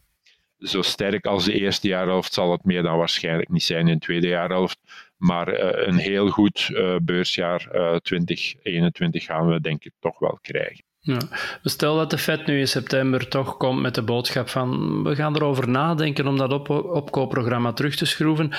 zo 0.61 0.81
sterk 0.81 1.25
als 1.25 1.45
de 1.45 1.59
eerste 1.59 1.87
jaarhelft 1.87 2.33
zal 2.33 2.51
het 2.51 2.63
meer 2.63 2.83
dan 2.83 2.97
waarschijnlijk 2.97 3.49
niet 3.49 3.63
zijn 3.63 3.87
in 3.87 3.93
de 3.93 3.99
tweede 3.99 4.27
jaarhelft. 4.27 4.79
Maar 5.21 5.47
een 5.87 5.97
heel 5.97 6.29
goed 6.29 6.69
beursjaar 7.01 7.67
2021 8.01 9.23
gaan 9.23 9.47
we 9.47 9.61
denk 9.61 9.83
ik 9.83 9.93
toch 9.99 10.19
wel 10.19 10.39
krijgen. 10.41 10.83
Ja. 10.99 11.17
Stel 11.63 11.95
dat 11.95 12.09
de 12.09 12.17
Fed 12.17 12.45
nu 12.45 12.59
in 12.59 12.67
september 12.67 13.27
toch 13.27 13.57
komt 13.57 13.81
met 13.81 13.95
de 13.95 14.01
boodschap 14.01 14.49
van 14.49 15.03
we 15.03 15.15
gaan 15.15 15.35
erover 15.35 15.69
nadenken 15.69 16.27
om 16.27 16.37
dat 16.37 16.51
op 16.51 16.69
opkoopprogramma 16.69 17.73
terug 17.73 17.95
te 17.95 18.05
schroeven. 18.05 18.51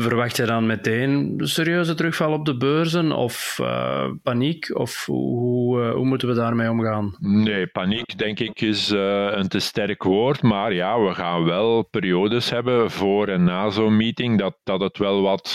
Verwacht 0.00 0.36
je 0.36 0.44
dan 0.44 0.66
meteen 0.66 1.34
serieuze 1.36 1.94
terugval 1.94 2.32
op 2.32 2.44
de 2.44 2.56
beurzen 2.56 3.12
of 3.12 3.58
uh, 3.60 4.10
paniek? 4.22 4.78
Of 4.78 5.06
hoe, 5.06 5.80
uh, 5.80 5.94
hoe 5.94 6.04
moeten 6.04 6.28
we 6.28 6.34
daarmee 6.34 6.70
omgaan? 6.70 7.16
Nee, 7.18 7.66
paniek 7.66 8.18
denk 8.18 8.38
ik 8.40 8.60
is 8.60 8.92
uh, 8.92 9.28
een 9.30 9.48
te 9.48 9.58
sterk 9.58 10.02
woord. 10.02 10.42
Maar 10.42 10.72
ja, 10.72 11.00
we 11.00 11.14
gaan 11.14 11.44
wel 11.44 11.82
periodes 11.82 12.50
hebben 12.50 12.90
voor 12.90 13.28
en 13.28 13.44
na 13.44 13.70
zo'n 13.70 13.96
meeting 13.96 14.38
dat, 14.38 14.56
dat 14.64 14.80
het 14.80 14.98
wel 14.98 15.22
wat 15.22 15.54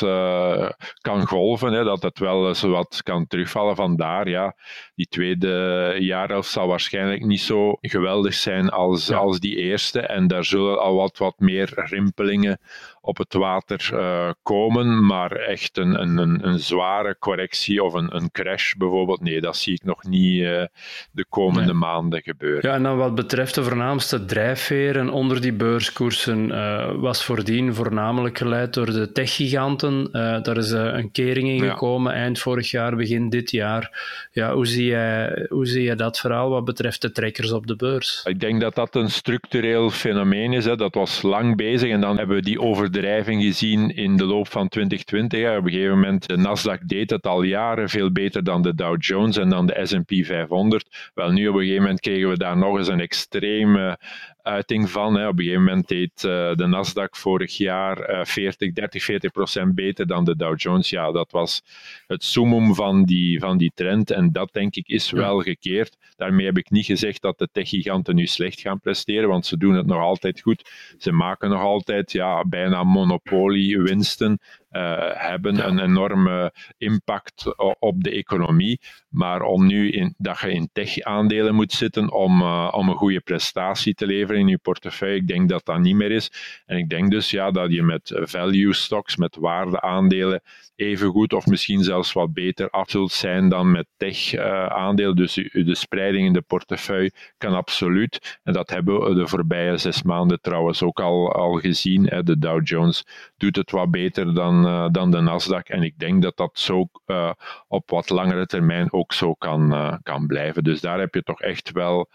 kan 1.02 1.28
golven. 1.28 1.74
Hè, 1.74 1.84
dat 1.84 2.04
het 2.04 2.20
wel 2.20 2.48
eens 2.48 2.62
wat 2.62 3.02
kan 3.04 3.28
terugvallen. 3.28 3.76
Vandaar, 3.76 4.30
ja, 4.30 4.56
die 4.96 5.08
tweede 5.08 5.96
jaarhelft 6.00 6.50
zal 6.50 6.68
waarschijnlijk 6.68 7.26
niet 7.26 7.42
zo 7.42 7.78
geweldig 7.82 8.34
zijn 8.34 8.70
als, 8.70 9.12
als 9.12 9.40
die 9.40 9.56
eerste. 9.56 10.00
En 10.00 10.28
daar 10.28 10.46
zullen 10.46 10.82
al 10.82 10.96
wat, 10.96 11.18
wat 11.18 11.40
meer 11.40 11.72
rimpelingen 11.76 12.60
op 13.06 13.18
het 13.18 13.34
water 13.34 13.90
uh, 13.94 14.30
komen, 14.44 15.06
maar 15.06 15.32
echt 15.32 15.78
een, 15.78 16.02
een, 16.02 16.48
een, 16.48 16.60
zware 16.60 17.16
correctie 17.20 17.84
of 17.84 17.94
een, 17.94 18.16
een 18.16 18.32
crash 18.32 18.74
bijvoorbeeld, 18.74 19.22
nee, 19.22 19.42
dat 19.42 19.58
zie 19.58 19.74
ik 19.74 19.84
nog 19.84 20.04
niet 20.04 20.42
uh, 20.42 20.64
de 21.12 21.26
komende 21.30 21.74
maanden 21.74 22.22
gebeuren. 22.22 22.70
Ja, 22.70 22.76
en 22.76 22.84
dan 22.84 22.98
wat 22.98 23.16
betreft 23.16 23.56
de 23.56 23.64
voornaamste 23.64 24.26
drijfveren 24.26 25.10
onder 25.10 25.42
die 25.42 25.54
beurskoersen, 25.54 26.50
uh, 26.50 26.92
was 26.96 27.24
voordien 27.24 27.74
voornamelijk 27.74 28.38
geleid 28.38 28.74
door 28.74 28.86
de 28.86 29.12
techgiganten. 29.12 30.12
daar 30.12 30.58
is 30.58 30.72
een 30.72 31.12
kering 31.12 31.50
in 31.50 31.70
gekomen 31.70 32.14
eind 32.14 32.40
vorig 32.40 32.72
jaar, 32.72 32.96
begin 32.96 33.30
dit 33.30 33.52
jaar. 33.52 33.92
Ja, 34.32 34.54
hoe, 34.54 34.68
zie 34.68 34.86
jij, 34.86 35.46
hoe 35.50 35.66
zie 35.66 35.84
je 35.84 35.96
dat 35.96 36.20
verhaal 36.20 36.50
wat 36.50 36.66
betreft 36.66 37.02
de 37.02 37.12
trekkers 37.12 37.52
op 37.52 37.68
de 37.68 37.76
beurs? 37.76 38.22
Ik 38.26 38.40
denk 38.40 38.62
dat 38.62 38.76
dat 38.76 38.96
een 38.96 39.10
structureel 39.10 39.90
fenomeen 39.90 40.54
is. 40.54 40.66
Hè. 40.66 40.76
Dat 40.76 40.94
was 40.94 41.22
lang 41.22 41.56
bezig 41.56 41.92
en 41.92 42.02
dan 42.02 42.18
hebben 42.18 42.36
we 42.36 42.42
die 42.42 42.62
over 42.62 42.92
overdrijving 42.94 43.44
gezien 43.44 43.96
in 43.96 44.18
de 44.18 44.26
loop 44.26 44.48
van 44.48 44.68
2020. 44.68 45.58
Op 45.58 45.66
een 45.66 45.72
gegeven 45.72 45.94
moment, 45.94 46.28
de 46.28 46.38
Nasdaq 46.38 46.86
deed 46.86 47.10
het 47.10 47.28
al 47.28 47.44
jaren 47.44 47.90
veel 47.90 48.12
beter 48.12 48.44
dan 48.44 48.62
de 48.62 48.76
Dow 48.76 49.02
Jones 49.02 49.38
en 49.38 49.50
dan 49.50 49.66
de 49.66 49.80
S&P 49.84 50.26
500. 50.26 51.12
Wel, 51.14 51.32
nu 51.32 51.48
op 51.48 51.54
een 51.54 51.60
gegeven 51.60 51.82
moment 51.82 52.00
kregen 52.00 52.30
we 52.30 52.38
daar 52.38 52.58
nog 52.58 52.78
eens 52.78 52.88
een 52.88 53.00
extreme 53.00 53.98
uiting 54.44 54.90
van. 54.90 55.16
Hè. 55.16 55.28
Op 55.28 55.40
een 55.40 55.44
gegeven 55.44 55.64
moment 55.64 55.88
deed 55.88 56.24
uh, 56.24 56.56
de 56.56 56.68
Nasdaq 56.68 57.10
vorig 57.10 57.58
jaar 57.58 58.10
uh, 58.10 58.26
40, 58.26 58.74
30, 58.74 59.04
40 59.04 59.32
procent 59.32 59.76
beter 59.76 60.08
dan 60.08 60.26
de 60.26 60.36
Dow 60.36 60.60
Jones. 60.60 60.90
Ja, 60.90 61.12
dat 61.12 61.32
was 61.32 61.62
het 62.08 62.24
summum 62.24 62.76
van 62.76 63.04
die, 63.04 63.40
van 63.40 63.58
die 63.58 63.72
trend. 63.76 64.12
En 64.12 64.32
dat 64.32 64.54
denk 64.54 64.76
ik 64.76 64.88
is 64.88 65.12
wel 65.12 65.42
gekeerd. 65.42 65.98
Daarmee 66.16 66.46
heb 66.46 66.58
ik 66.58 66.70
niet 66.70 66.86
gezegd 66.86 67.22
dat 67.22 67.38
de 67.38 67.50
techgiganten 67.52 68.16
nu 68.16 68.28
slecht 68.28 68.62
gaan 68.62 68.80
presteren, 68.80 69.30
want 69.30 69.46
ze 69.46 69.58
doen 69.58 69.74
het 69.74 69.86
nog 69.86 70.00
altijd 70.00 70.42
goed. 70.42 70.70
Ze 70.98 71.12
maken 71.12 71.50
nog 71.50 71.62
altijd 71.62 72.12
ja, 72.12 72.44
bijna 72.46 72.83
monopoliewinsten. 72.84 74.38
Uh, 74.74 75.10
hebben 75.14 75.68
een 75.68 75.80
enorme 75.80 76.54
impact 76.78 77.58
op 77.80 78.04
de 78.04 78.12
economie. 78.12 78.80
Maar 79.10 79.42
om 79.42 79.66
nu 79.66 79.92
in, 79.92 80.14
dat 80.18 80.40
je 80.40 80.52
in 80.52 80.70
tech-aandelen 80.74 81.56
moet 81.56 81.72
zitten 81.72 82.12
om, 82.12 82.42
uh, 82.42 82.72
om 82.72 82.90
een 82.90 82.96
goede 82.96 83.20
prestatie 83.20 83.94
te 83.94 84.06
leveren 84.06 84.42
in 84.42 84.48
je 84.48 84.58
portefeuille, 84.58 85.16
ik 85.16 85.28
denk 85.28 85.50
dat 85.50 85.66
dat 85.66 85.80
niet 85.80 85.96
meer 85.96 86.12
is. 86.12 86.32
En 86.66 86.78
ik 86.78 86.90
denk 86.90 87.12
dus 87.12 87.30
ja, 87.30 87.52
dat 87.52 87.72
je 87.72 87.84
met 87.84 88.12
value 88.24 88.74
stocks, 88.74 89.18
met 89.18 89.36
waardeaandelen, 89.36 90.42
even 90.76 91.10
goed 91.10 91.34
of 91.34 91.46
misschien 91.46 91.84
zelfs 91.84 92.14
wat 92.14 92.34
beter 92.34 92.70
af 92.70 92.90
zult 92.90 93.12
zijn 93.12 93.50
dan 93.50 93.72
met 93.72 93.88
tech-aandelen. 93.98 95.16
dus 95.16 95.34
de 95.52 95.76
spreiding 95.76 96.26
in 96.26 96.34
de 96.34 96.42
portefeuille 96.42 97.12
kan 97.38 97.54
absoluut. 97.54 98.40
En 98.44 98.54
dat 98.54 98.70
hebben 98.70 99.02
we 99.02 99.14
de 99.14 99.28
voorbije 99.28 99.78
zes 99.78 100.04
maanden 100.04 100.42
trouwens 100.42 100.84
ook 100.84 101.00
al, 101.00 101.32
al 101.32 101.54
gezien. 101.54 102.06
Hè. 102.06 102.24
De 102.24 102.38
Dow 102.38 102.68
Jones 102.68 103.06
doet 103.38 103.56
het 103.56 103.72
wat 103.72 103.92
beter 103.92 104.34
dan, 104.34 104.63
uh, 104.66 104.88
dan 104.92 105.12
de 105.12 105.22
Nasdaq. 105.22 105.68
En 105.68 105.84
ik 105.84 106.00
denk 106.00 106.22
dat 106.22 106.38
dat 106.38 106.60
zo 106.60 106.90
uh, 107.06 107.32
op 107.68 107.90
wat 107.90 108.10
langere 108.10 108.46
termijn 108.46 108.94
ook 108.94 109.14
zo 109.14 109.34
kan, 109.34 109.74
uh, 109.74 109.96
kan 110.04 110.28
blijven. 110.28 110.64
Dus 110.64 110.82
daar 110.82 111.00
heb 111.00 111.14
je 111.14 111.24
toch 111.24 111.42
echt 111.42 111.72
wel 111.72 112.10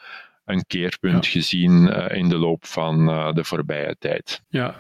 een 0.45 0.65
keerpunt 0.67 1.27
ja. 1.27 1.31
gezien 1.31 1.89
in 2.11 2.29
de 2.29 2.37
loop 2.37 2.67
van 2.67 3.07
de 3.35 3.45
voorbije 3.45 3.97
tijd. 3.99 4.43
Ja. 4.49 4.75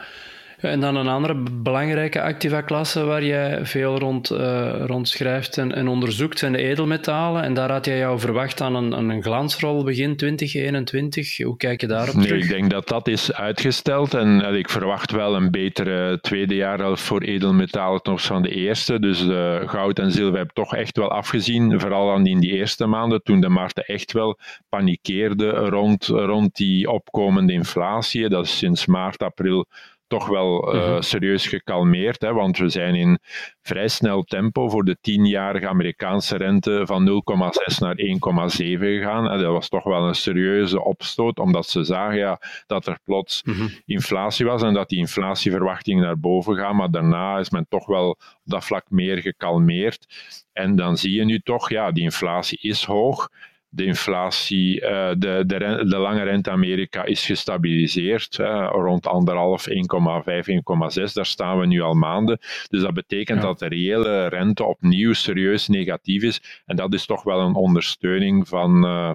En 0.60 0.80
dan 0.80 0.96
een 0.96 1.08
andere 1.08 1.34
belangrijke 1.52 2.22
activa-klasse 2.22 3.04
waar 3.04 3.24
jij 3.24 3.66
veel 3.66 3.98
rond, 3.98 4.30
uh, 4.30 4.84
rond 4.86 5.08
schrijft 5.08 5.58
en, 5.58 5.74
en, 5.74 5.88
onderzoekt 5.88 6.38
zijn 6.38 6.52
de 6.52 6.58
edelmetalen. 6.58 7.42
En 7.42 7.54
daar 7.54 7.70
had 7.70 7.84
jij 7.84 7.98
jou 7.98 8.18
verwacht 8.18 8.60
aan 8.60 8.74
een, 8.74 8.92
een 8.92 9.22
glansrol 9.22 9.84
begin 9.84 10.16
2021. 10.16 11.36
Hoe 11.36 11.56
kijk 11.56 11.80
je 11.80 11.86
daarop 11.86 12.14
nee, 12.14 12.26
terug? 12.26 12.42
Ik 12.42 12.50
denk 12.50 12.70
dat 12.70 12.88
dat 12.88 13.08
is 13.08 13.32
uitgesteld 13.32 14.14
en 14.14 14.40
uh, 14.40 14.58
ik 14.58 14.68
verwacht 14.68 15.10
wel 15.10 15.36
een 15.36 15.50
betere 15.50 16.20
tweede 16.20 16.54
jaar 16.54 16.98
voor 16.98 17.22
edelmetalen 17.22 18.02
ten 18.02 18.12
opzichte 18.12 18.34
van 18.34 18.42
de 18.42 18.54
eerste. 18.54 18.98
Dus 18.98 19.22
uh, 19.24 19.68
goud 19.68 19.98
en 19.98 20.12
zilver 20.12 20.38
heb 20.38 20.50
toch 20.50 20.74
echt 20.74 20.96
wel 20.96 21.10
afgezien, 21.10 21.80
vooral 21.80 22.12
aan 22.12 22.26
in 22.26 22.40
die 22.40 22.52
eerste 22.52 22.86
maanden 22.86 23.22
toen 23.22 23.40
de 23.40 23.48
markten 23.48 23.84
echt 23.84 24.12
wel 24.12 24.38
panikeerden 24.68 25.54
rond, 25.54 26.06
rond 26.06 26.56
die 26.56 26.90
opkomende 26.90 27.52
inflatie. 27.52 28.28
Dat 28.28 28.44
is 28.44 28.58
sinds 28.58 28.86
maart, 28.86 29.22
april 29.22 29.66
toch 30.08 30.26
wel 30.26 30.74
uh, 30.74 30.80
mm-hmm. 30.80 31.02
serieus 31.02 31.46
gekalmeerd. 31.46 32.20
Hè, 32.20 32.32
want 32.32 32.58
we 32.58 32.68
zijn 32.68 32.94
in 32.94 33.18
vrij 33.62 33.88
snel 33.88 34.22
tempo 34.22 34.68
voor 34.68 34.84
de 34.84 34.96
tienjarige 35.00 35.68
Amerikaanse 35.68 36.36
rente 36.36 36.82
van 36.84 37.08
0,6 37.08 37.76
naar 37.78 37.96
1,7 37.96 38.78
gegaan. 38.78 39.28
En 39.28 39.38
dat 39.38 39.52
was 39.52 39.68
toch 39.68 39.84
wel 39.84 40.08
een 40.08 40.14
serieuze 40.14 40.82
opstoot, 40.84 41.38
omdat 41.38 41.66
ze 41.66 41.84
zagen 41.84 42.18
ja, 42.18 42.40
dat 42.66 42.86
er 42.86 42.98
plots 43.04 43.42
mm-hmm. 43.44 43.68
inflatie 43.86 44.46
was 44.46 44.62
en 44.62 44.74
dat 44.74 44.88
die 44.88 44.98
inflatieverwachtingen 44.98 46.04
naar 46.04 46.18
boven 46.18 46.56
gaan. 46.56 46.76
Maar 46.76 46.90
daarna 46.90 47.38
is 47.38 47.50
men 47.50 47.66
toch 47.68 47.86
wel 47.86 48.08
op 48.08 48.18
dat 48.44 48.64
vlak 48.64 48.90
meer 48.90 49.18
gekalmeerd. 49.18 50.06
En 50.52 50.76
dan 50.76 50.96
zie 50.96 51.12
je 51.12 51.24
nu 51.24 51.38
toch, 51.38 51.70
ja, 51.70 51.90
die 51.92 52.02
inflatie 52.02 52.58
is 52.60 52.84
hoog 52.84 53.28
de 53.78 53.84
inflatie, 53.84 54.80
uh, 54.80 55.08
de, 55.18 55.44
de, 55.46 55.84
de, 55.88 55.96
lange 55.96 56.22
rente 56.22 56.50
Amerika 56.50 57.04
is 57.04 57.26
gestabiliseerd, 57.26 58.36
rond 58.70 59.06
anderhalf, 59.06 59.66
1,5, 59.68 59.74
1,6. 59.74 61.12
Daar 61.12 61.26
staan 61.26 61.58
we 61.58 61.66
nu 61.66 61.80
al 61.80 61.94
maanden. 61.94 62.38
Dus 62.68 62.82
dat 62.82 62.94
betekent 62.94 63.40
ja. 63.40 63.46
dat 63.46 63.58
de 63.58 63.68
reële 63.68 64.26
rente 64.26 64.64
opnieuw 64.64 65.12
serieus 65.12 65.68
negatief 65.68 66.22
is. 66.22 66.62
En 66.66 66.76
dat 66.76 66.94
is 66.94 67.06
toch 67.06 67.22
wel 67.22 67.40
een 67.40 67.54
ondersteuning 67.54 68.48
van 68.48 68.84
uh, 68.84 69.10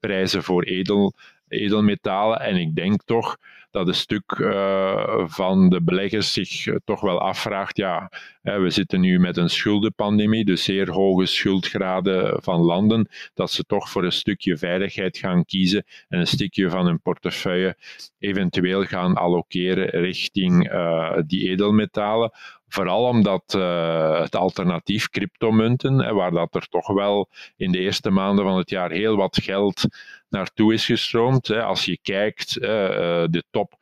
prijzen 0.00 0.42
voor 0.42 0.62
edel, 0.62 1.14
edelmetalen. 1.48 2.40
En 2.40 2.56
ik 2.56 2.74
denk 2.74 3.02
toch 3.02 3.36
dat 3.70 3.88
een 3.88 3.94
stuk 3.94 4.38
uh, 4.38 5.24
van 5.26 5.68
de 5.68 5.82
beleggers 5.82 6.32
zich 6.32 6.66
uh, 6.66 6.76
toch 6.84 7.00
wel 7.00 7.20
afvraagt, 7.20 7.76
ja, 7.76 8.10
we 8.42 8.70
zitten 8.70 9.00
nu 9.00 9.18
met 9.18 9.36
een 9.36 9.50
schuldenpandemie, 9.50 10.44
dus 10.44 10.64
zeer 10.64 10.90
hoge 10.90 11.26
schuldgraden 11.26 12.42
van 12.42 12.60
landen, 12.60 13.08
dat 13.34 13.50
ze 13.50 13.64
toch 13.64 13.90
voor 13.90 14.04
een 14.04 14.12
stukje 14.12 14.56
veiligheid 14.56 15.18
gaan 15.18 15.44
kiezen 15.44 15.84
en 16.08 16.18
een 16.18 16.26
stukje 16.26 16.70
van 16.70 16.86
hun 16.86 17.00
portefeuille 17.00 17.76
eventueel 18.18 18.84
gaan 18.84 19.14
allokeren 19.14 19.88
richting 19.88 20.72
uh, 20.72 21.18
die 21.26 21.48
edelmetalen. 21.48 22.32
Vooral 22.68 23.04
omdat 23.04 23.54
uh, 23.56 24.20
het 24.20 24.36
alternatief 24.36 25.08
cryptomunten, 25.08 25.98
hè, 25.98 26.12
waar 26.12 26.30
dat 26.30 26.54
er 26.54 26.68
toch 26.68 26.86
wel 26.86 27.28
in 27.56 27.72
de 27.72 27.78
eerste 27.78 28.10
maanden 28.10 28.44
van 28.44 28.56
het 28.56 28.70
jaar 28.70 28.90
heel 28.90 29.16
wat 29.16 29.42
geld 29.42 29.84
naartoe 30.28 30.72
is 30.72 30.84
gestroomd. 30.84 31.46
Hè. 31.46 31.62
Als 31.62 31.84
je 31.84 31.98
kijkt, 32.02 32.56
uh, 32.56 32.68
de 33.30 33.44
top 33.50 33.76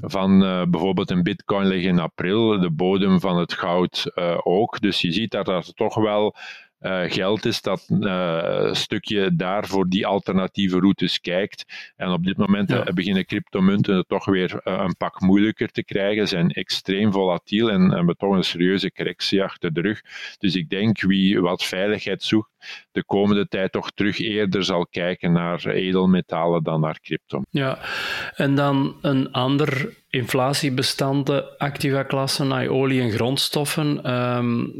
van 0.00 0.38
bijvoorbeeld 0.70 1.10
een 1.10 1.22
bitcoin 1.22 1.66
ligt 1.66 1.86
in 1.86 1.98
april, 1.98 2.60
de 2.60 2.70
bodem 2.70 3.20
van 3.20 3.38
het 3.38 3.52
goud 3.52 4.10
ook. 4.44 4.80
Dus 4.80 5.00
je 5.00 5.12
ziet 5.12 5.30
dat 5.30 5.48
er 5.48 5.74
toch 5.74 5.94
wel 5.94 6.34
uh, 6.80 7.02
geld 7.06 7.44
is 7.44 7.62
dat 7.62 7.86
uh, 7.88 8.38
een 8.42 8.76
stukje 8.76 9.36
daar 9.36 9.66
voor 9.66 9.88
die 9.88 10.06
alternatieve 10.06 10.78
routes 10.78 11.20
kijkt. 11.20 11.64
En 11.96 12.08
op 12.08 12.24
dit 12.24 12.36
moment 12.36 12.70
ja. 12.70 12.92
beginnen 12.94 13.24
cryptomunten 13.24 13.96
het 13.96 14.08
toch 14.08 14.24
weer 14.24 14.60
een 14.62 14.96
pak 14.96 15.20
moeilijker 15.20 15.68
te 15.68 15.84
krijgen, 15.84 16.28
zijn 16.28 16.50
extreem 16.50 17.12
volatiel 17.12 17.70
en 17.70 17.90
hebben 17.90 18.16
toch 18.16 18.34
een 18.34 18.44
serieuze 18.44 18.92
correctie 18.92 19.42
achter 19.42 19.72
de 19.72 19.80
rug. 19.80 20.00
Dus 20.38 20.54
ik 20.54 20.68
denk 20.68 21.00
wie 21.00 21.40
wat 21.40 21.64
veiligheid 21.64 22.22
zoekt, 22.22 22.86
de 22.92 23.04
komende 23.04 23.48
tijd 23.48 23.72
toch 23.72 23.90
terug 23.90 24.18
eerder 24.18 24.64
zal 24.64 24.86
kijken 24.86 25.32
naar 25.32 25.66
edelmetalen 25.66 26.62
dan 26.62 26.80
naar 26.80 27.00
crypto. 27.00 27.42
Ja, 27.50 27.78
en 28.34 28.54
dan 28.54 28.96
een 29.02 29.32
ander 29.32 29.96
inflatiebestanden, 30.10 31.58
activa-klassen, 31.58 32.68
olie 32.68 33.00
en 33.00 33.10
grondstoffen. 33.10 34.14
Um, 34.14 34.72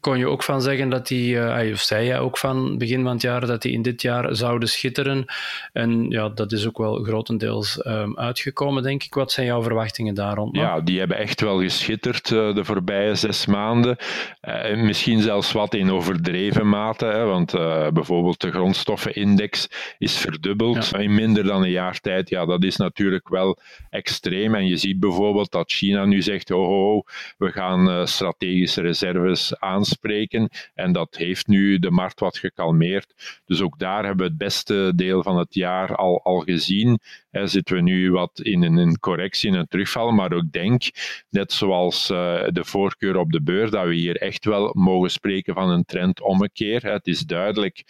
kon 0.00 0.18
je 0.18 0.28
ook 0.28 0.42
van 0.42 0.62
zeggen 0.62 0.88
dat 0.88 1.06
die, 1.06 1.34
uh, 1.34 1.72
of 1.72 1.80
zei 1.80 2.06
je 2.06 2.18
ook 2.18 2.38
van 2.38 2.78
begin 2.78 3.02
van 3.02 3.12
het 3.12 3.22
jaar, 3.22 3.46
dat 3.46 3.62
die 3.62 3.72
in 3.72 3.82
dit 3.82 4.02
jaar 4.02 4.36
zouden 4.36 4.68
schitteren. 4.68 5.24
En 5.72 6.10
ja, 6.10 6.28
dat 6.28 6.52
is 6.52 6.66
ook 6.66 6.78
wel 6.78 7.02
grotendeels 7.02 7.86
um, 7.86 8.18
uitgekomen, 8.18 8.82
denk 8.82 9.02
ik. 9.02 9.14
Wat 9.14 9.32
zijn 9.32 9.46
jouw 9.46 9.62
verwachtingen 9.62 10.14
daar 10.14 10.34
rond? 10.34 10.56
Ja, 10.56 10.80
die 10.80 10.98
hebben 10.98 11.16
echt 11.16 11.40
wel 11.40 11.60
geschitterd 11.60 12.30
uh, 12.30 12.54
de 12.54 12.64
voorbije 12.64 13.14
zes 13.14 13.46
maanden. 13.46 13.96
Uh, 14.42 14.82
misschien 14.82 15.20
zelfs 15.20 15.52
wat 15.52 15.74
in 15.74 15.90
overdreven 15.90 16.68
mate, 16.68 17.06
hè, 17.06 17.24
want 17.24 17.52
bijvoorbeeld 17.94 18.40
de 18.40 18.50
grondstoffenindex 18.50 19.68
is 19.98 20.16
verdubbeld 20.16 20.88
ja. 20.88 20.98
in 20.98 21.14
minder 21.14 21.44
dan 21.44 21.62
een 21.62 21.70
jaar 21.70 22.00
tijd. 22.00 22.28
Ja, 22.28 22.46
dat 22.46 22.64
is 22.64 22.76
natuurlijk 22.76 23.28
wel 23.28 23.58
extreem. 23.90 24.54
En 24.54 24.66
je 24.66 24.73
ziet 24.76 25.00
bijvoorbeeld 25.00 25.50
dat 25.50 25.72
China 25.72 26.04
nu 26.04 26.22
zegt: 26.22 26.50
oh, 26.50 26.68
oh, 26.68 26.94
oh 26.94 27.06
we 27.38 27.52
gaan 27.52 27.88
uh, 27.88 28.06
strategische 28.06 28.80
reserves 28.80 29.58
aanspreken. 29.58 30.48
En 30.74 30.92
dat 30.92 31.16
heeft 31.16 31.46
nu 31.46 31.78
de 31.78 31.90
markt 31.90 32.20
wat 32.20 32.38
gekalmeerd. 32.38 33.40
Dus 33.44 33.60
ook 33.60 33.78
daar 33.78 34.04
hebben 34.04 34.26
we 34.26 34.32
het 34.32 34.38
beste 34.38 34.92
deel 34.96 35.22
van 35.22 35.38
het 35.38 35.54
jaar 35.54 35.94
al, 35.94 36.22
al 36.22 36.40
gezien. 36.40 36.98
Zitten 37.30 37.76
we 37.76 37.82
nu 37.82 38.12
wat 38.12 38.40
in 38.40 38.62
een, 38.62 38.98
correctie, 38.98 39.50
in 39.50 39.56
een 39.56 39.66
terugval. 39.66 40.10
Maar 40.10 40.32
ook 40.32 40.52
denk, 40.52 40.82
net 41.30 41.52
zoals 41.52 42.10
uh, 42.10 42.42
de 42.48 42.64
voorkeur 42.64 43.16
op 43.16 43.32
de 43.32 43.42
beurs, 43.42 43.70
dat 43.70 43.86
we 43.86 43.94
hier 43.94 44.16
echt 44.16 44.44
wel 44.44 44.70
mogen 44.74 45.10
spreken 45.10 45.54
van 45.54 45.70
een 45.70 45.84
trendommekeer. 45.84 46.82
Het 46.82 47.06
is 47.06 47.20
duidelijk 47.20 47.82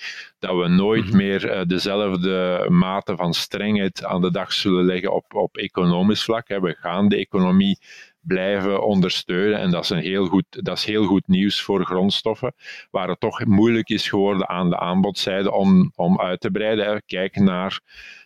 dat 0.47 0.57
we 0.57 0.69
nooit 0.69 1.07
mhm. 1.07 1.17
meer 1.17 1.57
uh, 1.57 1.63
dezelfde 1.67 2.67
mate 2.69 3.17
van 3.17 3.35
strengheid 3.35 4.05
aan 4.05 4.21
de 4.21 4.31
dag 4.31 4.53
zullen 4.53 4.85
leggen 4.85 5.15
op, 5.15 5.35
op 5.35 5.57
economisch 5.57 6.25
vlak. 6.25 6.49
We 6.49 6.77
gaan 6.81 7.09
de 7.09 7.17
economie 7.17 7.79
blijven 8.21 8.83
ondersteunen. 8.83 9.59
En 9.59 9.71
dat 9.71 9.83
is, 9.83 9.91
een 9.91 9.99
heel 9.99 10.27
goed, 10.27 10.45
dat 10.49 10.79
is 10.79 10.85
heel 10.85 11.05
goed 11.05 11.29
nieuws 11.29 11.61
voor 11.63 11.85
grondstoffen, 11.85 12.55
waar 12.91 13.09
het 13.09 13.21
toch 13.21 13.45
moeilijk 13.45 13.89
is 13.89 14.09
geworden 14.09 14.49
aan 14.49 14.71
de 14.71 14.79
aanbodzijde 14.79 15.53
om, 15.53 15.93
om 15.95 16.21
uit 16.21 16.41
te 16.41 16.51
breiden. 16.51 17.03
Kijk 17.07 17.37
naar 17.37 17.81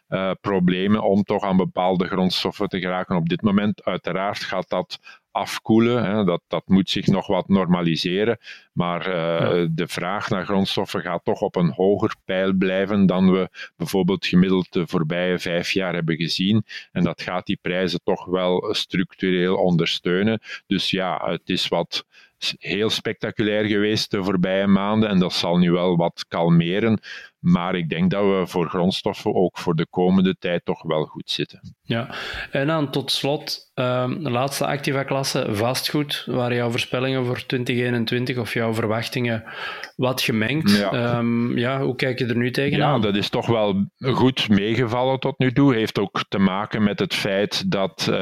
uh, 0.08 0.30
problemen 0.40 1.02
om 1.02 1.22
toch 1.22 1.42
aan 1.42 1.56
bepaalde 1.56 2.06
grondstoffen 2.06 2.68
te 2.68 2.80
geraken. 2.80 3.16
Op 3.16 3.28
dit 3.28 3.42
moment, 3.42 3.84
uiteraard, 3.84 4.38
gaat 4.38 4.68
dat 4.68 4.98
afkoelen. 5.30 6.04
Hè. 6.04 6.24
Dat, 6.24 6.42
dat 6.48 6.68
moet 6.68 6.90
zich 6.90 7.06
nog 7.06 7.26
wat 7.26 7.48
normaliseren. 7.48 8.38
Maar 8.72 9.08
uh, 9.08 9.66
de 9.70 9.88
vraag 9.88 10.28
naar 10.28 10.44
grondstoffen 10.44 11.00
gaat 11.00 11.24
toch 11.24 11.40
op 11.40 11.56
een 11.56 11.70
hoger 11.70 12.14
pijl 12.24 12.52
blijven 12.52 13.06
dan 13.06 13.32
we 13.32 13.48
bijvoorbeeld 13.76 14.26
gemiddeld 14.26 14.72
de 14.72 14.86
voorbije 14.86 15.38
vijf 15.38 15.70
jaar 15.70 15.94
hebben 15.94 16.16
gezien. 16.16 16.64
En 16.92 17.02
dat 17.02 17.22
gaat 17.22 17.46
die 17.46 17.58
prijzen 17.62 18.00
toch 18.04 18.24
wel 18.24 18.74
structureel 18.74 19.56
ondersteunen. 19.56 20.40
Dus 20.66 20.90
ja, 20.90 21.30
het 21.30 21.48
is 21.48 21.68
wat 21.68 22.04
heel 22.58 22.90
spectaculair 22.90 23.64
geweest 23.64 24.10
de 24.10 24.24
voorbije 24.24 24.66
maanden 24.66 25.08
en 25.08 25.18
dat 25.18 25.32
zal 25.32 25.58
nu 25.58 25.70
wel 25.70 25.96
wat 25.96 26.24
kalmeren. 26.28 27.00
Maar 27.38 27.74
ik 27.74 27.88
denk 27.88 28.10
dat 28.10 28.24
we 28.24 28.42
voor 28.46 28.68
grondstoffen 28.68 29.34
ook 29.34 29.58
voor 29.58 29.74
de 29.74 29.86
komende 29.90 30.36
tijd 30.38 30.64
toch 30.64 30.82
wel 30.82 31.04
goed 31.04 31.30
zitten. 31.30 31.76
Ja, 31.82 32.14
en 32.50 32.66
dan 32.66 32.90
tot 32.90 33.10
slot, 33.10 33.70
um, 33.74 34.24
de 34.24 34.30
laatste 34.30 34.66
activa 34.66 35.02
klasse, 35.02 35.46
vastgoed. 35.50 36.22
Waren 36.26 36.56
jouw 36.56 36.70
voorspellingen 36.70 37.24
voor 37.24 37.46
2021 37.46 38.38
of 38.38 38.54
jouw 38.54 38.74
verwachtingen 38.74 39.44
wat 39.96 40.20
gemengd? 40.20 40.76
Ja, 40.76 40.92
ehm, 40.92 41.58
ja 41.58 41.80
hoe 41.82 41.94
kijk 41.94 42.18
je 42.18 42.26
er 42.26 42.36
nu 42.36 42.50
tegenaan? 42.50 42.94
Ja, 42.94 43.00
dat 43.00 43.16
is 43.16 43.28
toch 43.28 43.46
wel 43.46 43.90
goed 44.00 44.48
meegevallen 44.48 45.20
tot 45.20 45.38
nu 45.38 45.52
toe. 45.52 45.74
Heeft 45.74 45.98
ook 45.98 46.24
te 46.28 46.38
maken 46.38 46.82
met 46.82 46.98
het 46.98 47.14
feit 47.14 47.70
dat, 47.70 48.06
uh, 48.10 48.16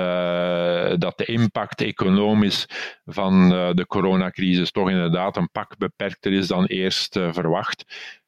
dat 0.98 1.18
de 1.18 1.24
impact 1.24 1.80
economisch 1.80 2.66
van 3.04 3.52
uh, 3.52 3.70
de 3.72 3.86
coronacrisis 3.86 4.70
toch 4.70 4.90
inderdaad 4.90 5.36
een 5.36 5.50
pak 5.50 5.78
beperkter 5.78 6.32
is 6.32 6.46
dan 6.46 6.64
eerst 6.64 7.16
uh, 7.16 7.32
verwacht. 7.32 7.84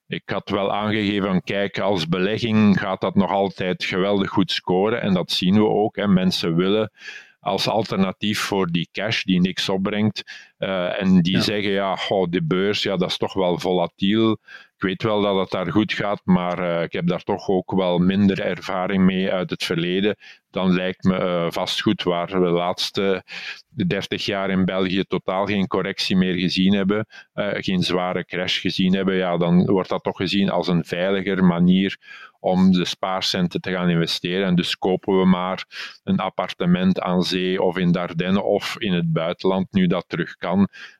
Ik 0.08 0.22
had 0.30 0.48
wel 0.50 0.72
aangegeven 0.72 1.42
kijk, 1.42 1.78
als 1.78 2.08
belegging 2.08 2.80
gaat 2.80 3.00
dat 3.00 3.14
nog 3.14 3.30
altijd 3.30 3.84
geweldig 3.84 4.30
goed 4.30 4.50
scoren 4.50 5.00
en 5.02 5.14
dat 5.14 5.30
zien 5.30 5.54
we 5.54 5.68
ook. 5.68 5.96
Hè. 5.96 6.06
Mensen 6.06 6.56
willen 6.56 6.92
als 7.40 7.68
alternatief 7.68 8.38
voor 8.38 8.66
die 8.66 8.88
cash 8.92 9.22
die 9.22 9.40
niks 9.40 9.68
opbrengt. 9.68 10.24
Uh, 10.58 11.00
en 11.00 11.20
die 11.22 11.40
zeggen, 11.40 11.70
ja, 11.70 11.98
de 12.28 12.44
beurs, 12.44 12.82
ja, 12.82 12.96
dat 12.96 13.10
is 13.10 13.16
toch 13.16 13.34
wel 13.34 13.58
volatiel. 13.58 14.30
Ik 14.76 14.84
weet 14.84 15.02
wel 15.02 15.22
dat 15.22 15.38
het 15.38 15.50
daar 15.50 15.72
goed 15.72 15.92
gaat, 15.92 16.20
maar 16.24 16.58
uh, 16.58 16.82
ik 16.82 16.92
heb 16.92 17.06
daar 17.06 17.22
toch 17.22 17.48
ook 17.48 17.72
wel 17.72 17.98
minder 17.98 18.40
ervaring 18.40 19.04
mee 19.04 19.32
uit 19.32 19.50
het 19.50 19.64
verleden. 19.64 20.16
Dan 20.50 20.74
lijkt 20.74 21.04
me 21.04 21.18
uh, 21.18 21.50
vastgoed, 21.50 22.02
waar 22.02 22.26
we 22.26 22.38
de 22.38 22.50
laatste 22.50 23.22
30 23.68 24.24
jaar 24.24 24.50
in 24.50 24.64
België 24.64 25.04
totaal 25.04 25.46
geen 25.46 25.66
correctie 25.66 26.16
meer 26.16 26.34
gezien 26.34 26.72
hebben, 26.74 27.06
geen 27.34 27.82
zware 27.82 28.24
crash 28.24 28.60
gezien 28.60 28.94
hebben, 28.94 29.14
ja, 29.14 29.36
dan 29.36 29.66
wordt 29.66 29.88
dat 29.88 30.02
toch 30.02 30.16
gezien 30.16 30.50
als 30.50 30.68
een 30.68 30.84
veiliger 30.84 31.44
manier 31.44 31.98
om 32.40 32.72
de 32.72 32.84
spaarcenten 32.84 33.60
te 33.60 33.70
gaan 33.70 33.90
investeren. 33.90 34.46
En 34.46 34.54
dus 34.54 34.76
kopen 34.76 35.18
we 35.18 35.26
maar 35.26 35.64
een 36.04 36.18
appartement 36.18 37.00
aan 37.00 37.22
zee 37.22 37.62
of 37.62 37.78
in 37.78 37.92
Dardenne 37.92 38.42
of 38.42 38.78
in 38.78 38.92
het 38.92 39.12
buitenland, 39.12 39.72
nu 39.72 39.86
dat 39.86 40.04
terug 40.08 40.36
kan. 40.36 40.47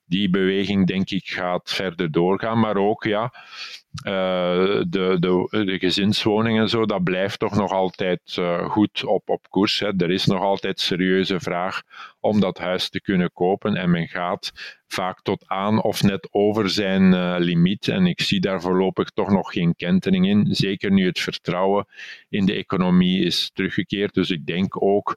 Die 0.05 0.31
beweging, 0.31 0.87
denk 0.87 1.11
ik, 1.11 1.29
gaat 1.29 1.71
verder 1.71 2.11
doorgaan. 2.11 2.61
Maar 2.61 2.77
ook, 2.77 3.05
ja, 3.05 3.33
uh, 4.05 4.83
de, 4.89 5.17
de, 5.21 5.65
de 5.65 5.79
gezinswoningen 5.79 6.63
en 6.63 6.69
zo, 6.69 6.87
dat 6.87 7.05
blijft 7.05 7.39
toch 7.39 7.55
nog 7.55 7.73
altijd 7.73 8.37
uh, 8.39 8.71
goed 8.71 9.05
op, 9.05 9.29
op 9.29 9.47
koers. 9.51 9.79
Hè. 9.79 9.93
Er 9.97 10.11
is 10.11 10.27
nog 10.27 10.41
altijd 10.41 10.81
serieuze 10.81 11.41
vraag 11.41 11.83
om 12.21 12.41
dat 12.41 12.59
huis 12.59 12.89
te 12.89 13.01
kunnen 13.01 13.33
kopen 13.33 13.75
en 13.75 13.91
men 13.91 14.09
gaat 14.09 14.53
vaak 14.87 15.23
tot 15.23 15.45
aan 15.47 15.83
of 15.83 16.03
net 16.03 16.29
over 16.31 16.71
zijn 16.71 17.13
uh, 17.13 17.35
limiet. 17.39 17.89
En 17.89 18.07
ik 18.07 18.21
zie 18.21 18.41
daar 18.41 18.61
voorlopig 18.61 19.11
toch 19.11 19.31
nog 19.31 19.53
geen 19.53 19.77
kentering 19.77 20.27
in. 20.27 20.47
Zeker 20.55 20.91
nu 20.91 21.07
het 21.07 21.21
vertrouwen 21.21 21.87
in 22.29 22.47
de 22.47 22.55
economie 22.55 23.25
is 23.25 23.51
teruggekeerd. 23.55 24.15
Dus 24.15 24.31
ik 24.31 24.47
denk 24.47 24.83
ook 24.83 25.17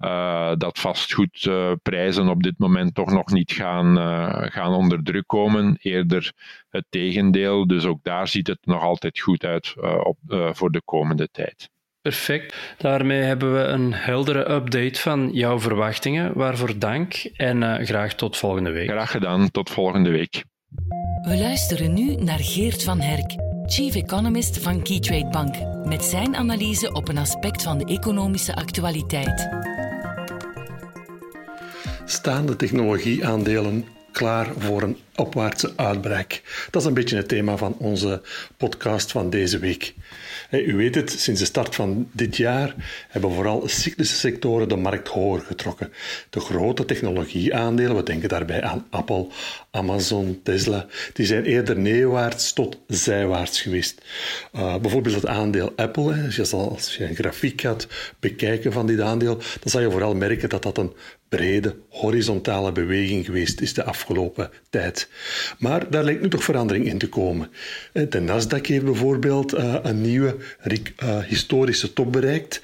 uh, 0.00 0.52
dat 0.56 0.78
vastgoedprijzen 0.78 2.28
op 2.28 2.42
dit 2.42 2.58
moment 2.58 2.94
toch 2.94 3.10
nog 3.10 3.30
niet 3.30 3.52
gaan, 3.52 3.98
uh, 3.98 4.42
gaan 4.50 4.72
onder 4.72 5.02
druk 5.02 5.26
komen. 5.26 5.76
Eerder 5.80 6.32
het 6.68 6.84
tegendeel. 6.88 7.66
Dus 7.66 7.84
ook 7.84 8.02
daar 8.02 8.28
ziet 8.28 8.46
het 8.46 8.58
nog 8.62 8.82
altijd 8.82 9.20
goed 9.20 9.44
uit 9.44 9.74
uh, 9.76 10.00
op, 10.02 10.18
voor 10.56 10.70
de 10.70 10.82
komende 10.84 11.28
tijd. 11.32 11.70
Perfect. 12.00 12.74
Daarmee 12.78 13.22
hebben 13.22 13.54
we 13.54 13.60
een 13.60 13.92
heldere 13.92 14.50
update 14.50 15.00
van 15.00 15.30
jouw 15.32 15.60
verwachtingen. 15.60 16.32
Waarvoor 16.34 16.78
dank 16.78 17.14
en 17.36 17.86
graag 17.86 18.14
tot 18.14 18.36
volgende 18.36 18.70
week. 18.70 18.88
Graag 18.88 19.10
gedaan. 19.10 19.50
Tot 19.50 19.70
volgende 19.70 20.10
week. 20.10 20.44
We 21.22 21.38
luisteren 21.38 21.94
nu 21.94 22.14
naar 22.14 22.38
Geert 22.38 22.84
van 22.84 23.00
Herk, 23.00 23.34
Chief 23.66 23.94
Economist 23.94 24.62
van 24.62 24.82
Keytrade 24.82 25.28
Bank, 25.30 25.54
met 25.86 26.04
zijn 26.04 26.36
analyse 26.36 26.92
op 26.92 27.08
een 27.08 27.18
aspect 27.18 27.62
van 27.62 27.78
de 27.78 27.84
economische 27.84 28.54
actualiteit 28.54 29.69
staan 32.10 32.46
de 32.46 32.56
technologieaandelen 32.56 33.84
klaar 34.12 34.52
voor 34.58 34.82
een 34.82 34.96
opwaartse 35.20 35.72
uitbraak. 35.76 36.42
Dat 36.70 36.82
is 36.82 36.88
een 36.88 36.94
beetje 36.94 37.16
het 37.16 37.28
thema 37.28 37.56
van 37.56 37.76
onze 37.78 38.22
podcast 38.56 39.10
van 39.12 39.30
deze 39.30 39.58
week. 39.58 39.94
U 40.50 40.76
weet 40.76 40.94
het, 40.94 41.10
sinds 41.10 41.40
de 41.40 41.46
start 41.46 41.74
van 41.74 42.08
dit 42.12 42.36
jaar 42.36 42.74
hebben 43.08 43.32
vooral 43.32 43.68
cyclische 43.68 44.16
sectoren 44.16 44.68
de 44.68 44.76
markt 44.76 45.08
hoger 45.08 45.44
getrokken. 45.46 45.92
De 46.30 46.40
grote 46.40 46.84
technologieaandelen, 46.84 47.96
we 47.96 48.02
denken 48.02 48.28
daarbij 48.28 48.62
aan 48.62 48.86
Apple, 48.90 49.26
Amazon, 49.70 50.40
Tesla, 50.42 50.86
die 51.12 51.26
zijn 51.26 51.44
eerder 51.44 51.78
neerwaarts 51.78 52.52
tot 52.52 52.78
zijwaarts 52.86 53.60
geweest. 53.60 54.00
Uh, 54.54 54.76
bijvoorbeeld 54.76 55.14
het 55.14 55.26
aandeel 55.26 55.72
Apple, 55.76 56.22
als 56.24 56.36
je, 56.36 56.56
als 56.56 56.96
je 56.96 57.04
een 57.04 57.14
grafiek 57.14 57.60
gaat 57.60 57.86
bekijken 58.20 58.72
van 58.72 58.86
dit 58.86 59.00
aandeel, 59.00 59.36
dan 59.36 59.70
zal 59.70 59.80
je 59.80 59.90
vooral 59.90 60.14
merken 60.14 60.48
dat 60.48 60.62
dat 60.62 60.78
een 60.78 60.92
brede 61.28 61.76
horizontale 61.88 62.72
beweging 62.72 63.24
geweest 63.24 63.60
is 63.60 63.74
de 63.74 63.84
afgelopen 63.84 64.50
tijd. 64.70 65.08
Maar 65.58 65.90
daar 65.90 66.04
lijkt 66.04 66.22
nu 66.22 66.28
toch 66.28 66.44
verandering 66.44 66.86
in 66.86 66.98
te 66.98 67.08
komen. 67.08 67.50
Eh, 67.92 68.10
de 68.10 68.20
Nasdaq 68.20 68.66
heeft 68.66 68.84
bijvoorbeeld 68.84 69.54
uh, 69.54 69.76
een 69.82 70.00
nieuwe 70.00 70.36
uh, 71.02 71.18
historische 71.18 71.92
top 71.92 72.12
bereikt 72.12 72.62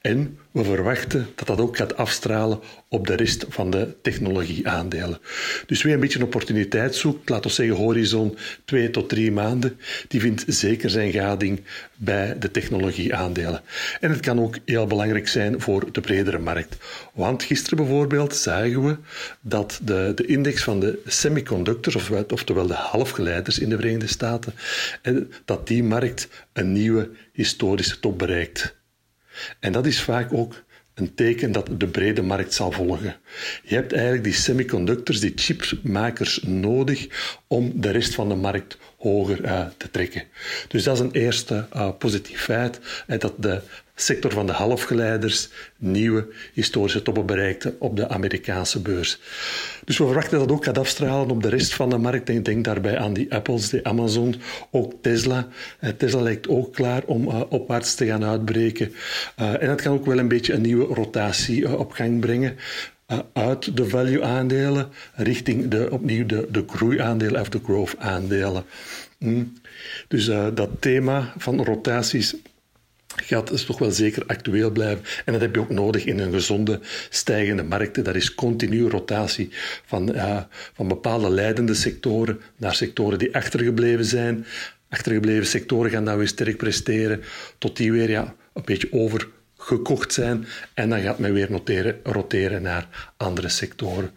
en 0.00 0.38
we 0.56 0.64
verwachten 0.64 1.26
dat 1.34 1.46
dat 1.46 1.60
ook 1.60 1.76
gaat 1.76 1.96
afstralen 1.96 2.60
op 2.88 3.06
de 3.06 3.14
rest 3.14 3.46
van 3.48 3.70
de 3.70 3.94
technologieaandelen. 4.02 5.18
Dus 5.66 5.82
wie 5.82 5.94
een 5.94 6.00
beetje 6.00 6.18
een 6.18 6.24
opportuniteit 6.24 6.94
zoekt, 6.94 7.28
laten 7.28 7.50
we 7.50 7.56
zeggen 7.56 7.76
horizon 7.76 8.36
2 8.64 8.90
tot 8.90 9.08
3 9.08 9.32
maanden, 9.32 9.78
die 10.08 10.20
vindt 10.20 10.44
zeker 10.46 10.90
zijn 10.90 11.12
gading 11.12 11.62
bij 11.94 12.38
de 12.38 12.50
technologieaandelen. 12.50 13.62
En 14.00 14.10
het 14.10 14.20
kan 14.20 14.40
ook 14.40 14.58
heel 14.64 14.86
belangrijk 14.86 15.28
zijn 15.28 15.60
voor 15.60 15.92
de 15.92 16.00
bredere 16.00 16.38
markt. 16.38 16.76
Want 17.12 17.42
gisteren 17.42 17.78
bijvoorbeeld 17.78 18.34
zagen 18.34 18.84
we 18.84 18.96
dat 19.40 19.80
de, 19.82 20.12
de 20.14 20.26
index 20.26 20.62
van 20.62 20.80
de 20.80 20.98
semiconductors, 21.06 22.10
oftewel 22.28 22.66
de 22.66 22.74
halfgeleiders 22.74 23.58
in 23.58 23.68
de 23.68 23.76
Verenigde 23.76 24.06
Staten, 24.06 24.54
dat 25.44 25.66
die 25.66 25.82
markt 25.82 26.28
een 26.52 26.72
nieuwe 26.72 27.10
historische 27.32 28.00
top 28.00 28.18
bereikt. 28.18 28.75
En 29.60 29.72
dat 29.72 29.86
is 29.86 30.00
vaak 30.00 30.32
ook 30.32 30.64
een 30.94 31.14
teken 31.14 31.52
dat 31.52 31.68
de 31.78 31.86
brede 31.86 32.22
markt 32.22 32.54
zal 32.54 32.72
volgen. 32.72 33.16
Je 33.62 33.74
hebt 33.74 33.92
eigenlijk 33.92 34.24
die 34.24 34.32
semiconductors, 34.32 35.20
die 35.20 35.32
chipmakers 35.34 36.42
nodig 36.42 37.08
om 37.46 37.80
de 37.80 37.90
rest 37.90 38.14
van 38.14 38.28
de 38.28 38.34
markt 38.34 38.78
hoger 39.08 39.44
uh, 39.44 39.66
te 39.76 39.90
trekken. 39.90 40.22
Dus 40.68 40.82
dat 40.82 40.94
is 40.94 41.00
een 41.00 41.12
eerste 41.12 41.66
uh, 41.76 41.88
positief 41.98 42.42
feit, 42.42 42.80
uh, 43.06 43.18
dat 43.18 43.32
de 43.36 43.60
sector 43.94 44.30
van 44.30 44.46
de 44.46 44.52
halfgeleiders 44.52 45.48
nieuwe 45.76 46.26
historische 46.52 47.02
toppen 47.02 47.26
bereikte 47.26 47.74
op 47.78 47.96
de 47.96 48.08
Amerikaanse 48.08 48.80
beurs. 48.80 49.18
Dus 49.84 49.98
we 49.98 50.04
verwachten 50.04 50.38
dat 50.38 50.52
ook 50.52 50.64
gaat 50.64 50.78
afstralen 50.78 51.30
op 51.30 51.42
de 51.42 51.48
rest 51.48 51.74
van 51.74 51.90
de 51.90 51.98
markt. 51.98 52.28
Ik 52.28 52.44
denk 52.44 52.64
daarbij 52.64 52.98
aan 52.98 53.12
die 53.12 53.34
Apples, 53.34 53.68
die 53.68 53.86
Amazon, 53.86 54.34
ook 54.70 54.92
Tesla. 55.00 55.48
Tesla 55.96 56.20
lijkt 56.20 56.48
ook 56.48 56.74
klaar 56.74 57.02
om 57.06 57.26
opwaarts 57.28 57.94
te 57.94 58.06
gaan 58.06 58.24
uitbreken. 58.24 58.92
en 59.36 59.66
dat 59.66 59.82
kan 59.82 59.92
ook 59.92 60.06
wel 60.06 60.18
een 60.18 60.28
beetje 60.28 60.52
een 60.52 60.60
nieuwe 60.60 60.94
rotatie 60.94 61.78
op 61.78 61.92
gang 61.92 62.20
brengen. 62.20 62.56
Uh, 63.12 63.18
uit 63.32 63.76
de 63.76 63.88
value-aandelen 63.88 64.88
richting 65.14 65.68
de, 65.68 65.88
opnieuw 65.90 66.26
de, 66.26 66.48
de 66.50 66.64
groeiaandelen 66.66 67.40
of 67.40 67.48
de 67.48 67.60
growth-aandelen. 67.64 68.64
Mm. 69.18 69.52
Dus 70.08 70.28
uh, 70.28 70.46
dat 70.54 70.70
thema 70.80 71.34
van 71.36 71.64
rotaties 71.64 72.36
gaat 73.16 73.48
dus 73.48 73.64
toch 73.64 73.78
wel 73.78 73.90
zeker 73.90 74.22
actueel 74.26 74.70
blijven. 74.70 75.04
En 75.24 75.32
dat 75.32 75.42
heb 75.42 75.54
je 75.54 75.60
ook 75.60 75.70
nodig 75.70 76.04
in 76.04 76.18
een 76.18 76.32
gezonde, 76.32 76.80
stijgende 77.10 77.62
markt. 77.62 78.04
Daar 78.04 78.16
is 78.16 78.34
continu 78.34 78.88
rotatie 78.88 79.48
van, 79.84 80.14
uh, 80.14 80.40
van 80.74 80.88
bepaalde 80.88 81.30
leidende 81.30 81.74
sectoren 81.74 82.40
naar 82.56 82.74
sectoren 82.74 83.18
die 83.18 83.34
achtergebleven 83.34 84.04
zijn. 84.04 84.46
Achtergebleven 84.88 85.46
sectoren 85.46 85.90
gaan 85.90 86.04
dan 86.04 86.18
weer 86.18 86.28
sterk 86.28 86.56
presteren, 86.56 87.22
tot 87.58 87.76
die 87.76 87.92
weer 87.92 88.10
ja, 88.10 88.34
een 88.52 88.62
beetje 88.64 88.92
over 88.92 89.28
gekocht 89.66 90.12
zijn. 90.12 90.46
En 90.74 90.88
dan 90.88 91.00
gaat 91.00 91.18
men 91.18 91.32
weer 91.32 91.50
noteren, 91.50 92.00
roteren 92.02 92.62
naar 92.62 93.12
andere 93.16 93.48
sectoren. 93.48 94.10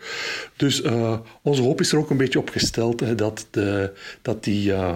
Dus 0.56 0.82
uh, 0.82 1.20
onze 1.42 1.62
hoop 1.62 1.80
is 1.80 1.92
er 1.92 1.98
ook 1.98 2.10
een 2.10 2.18
beetje 2.18 2.40
op 2.40 2.50
gesteld 2.50 3.00
hè, 3.00 3.16
dat, 3.16 3.48
de, 3.52 3.94
dat 4.22 4.44
die 4.44 4.70
uh, 4.70 4.96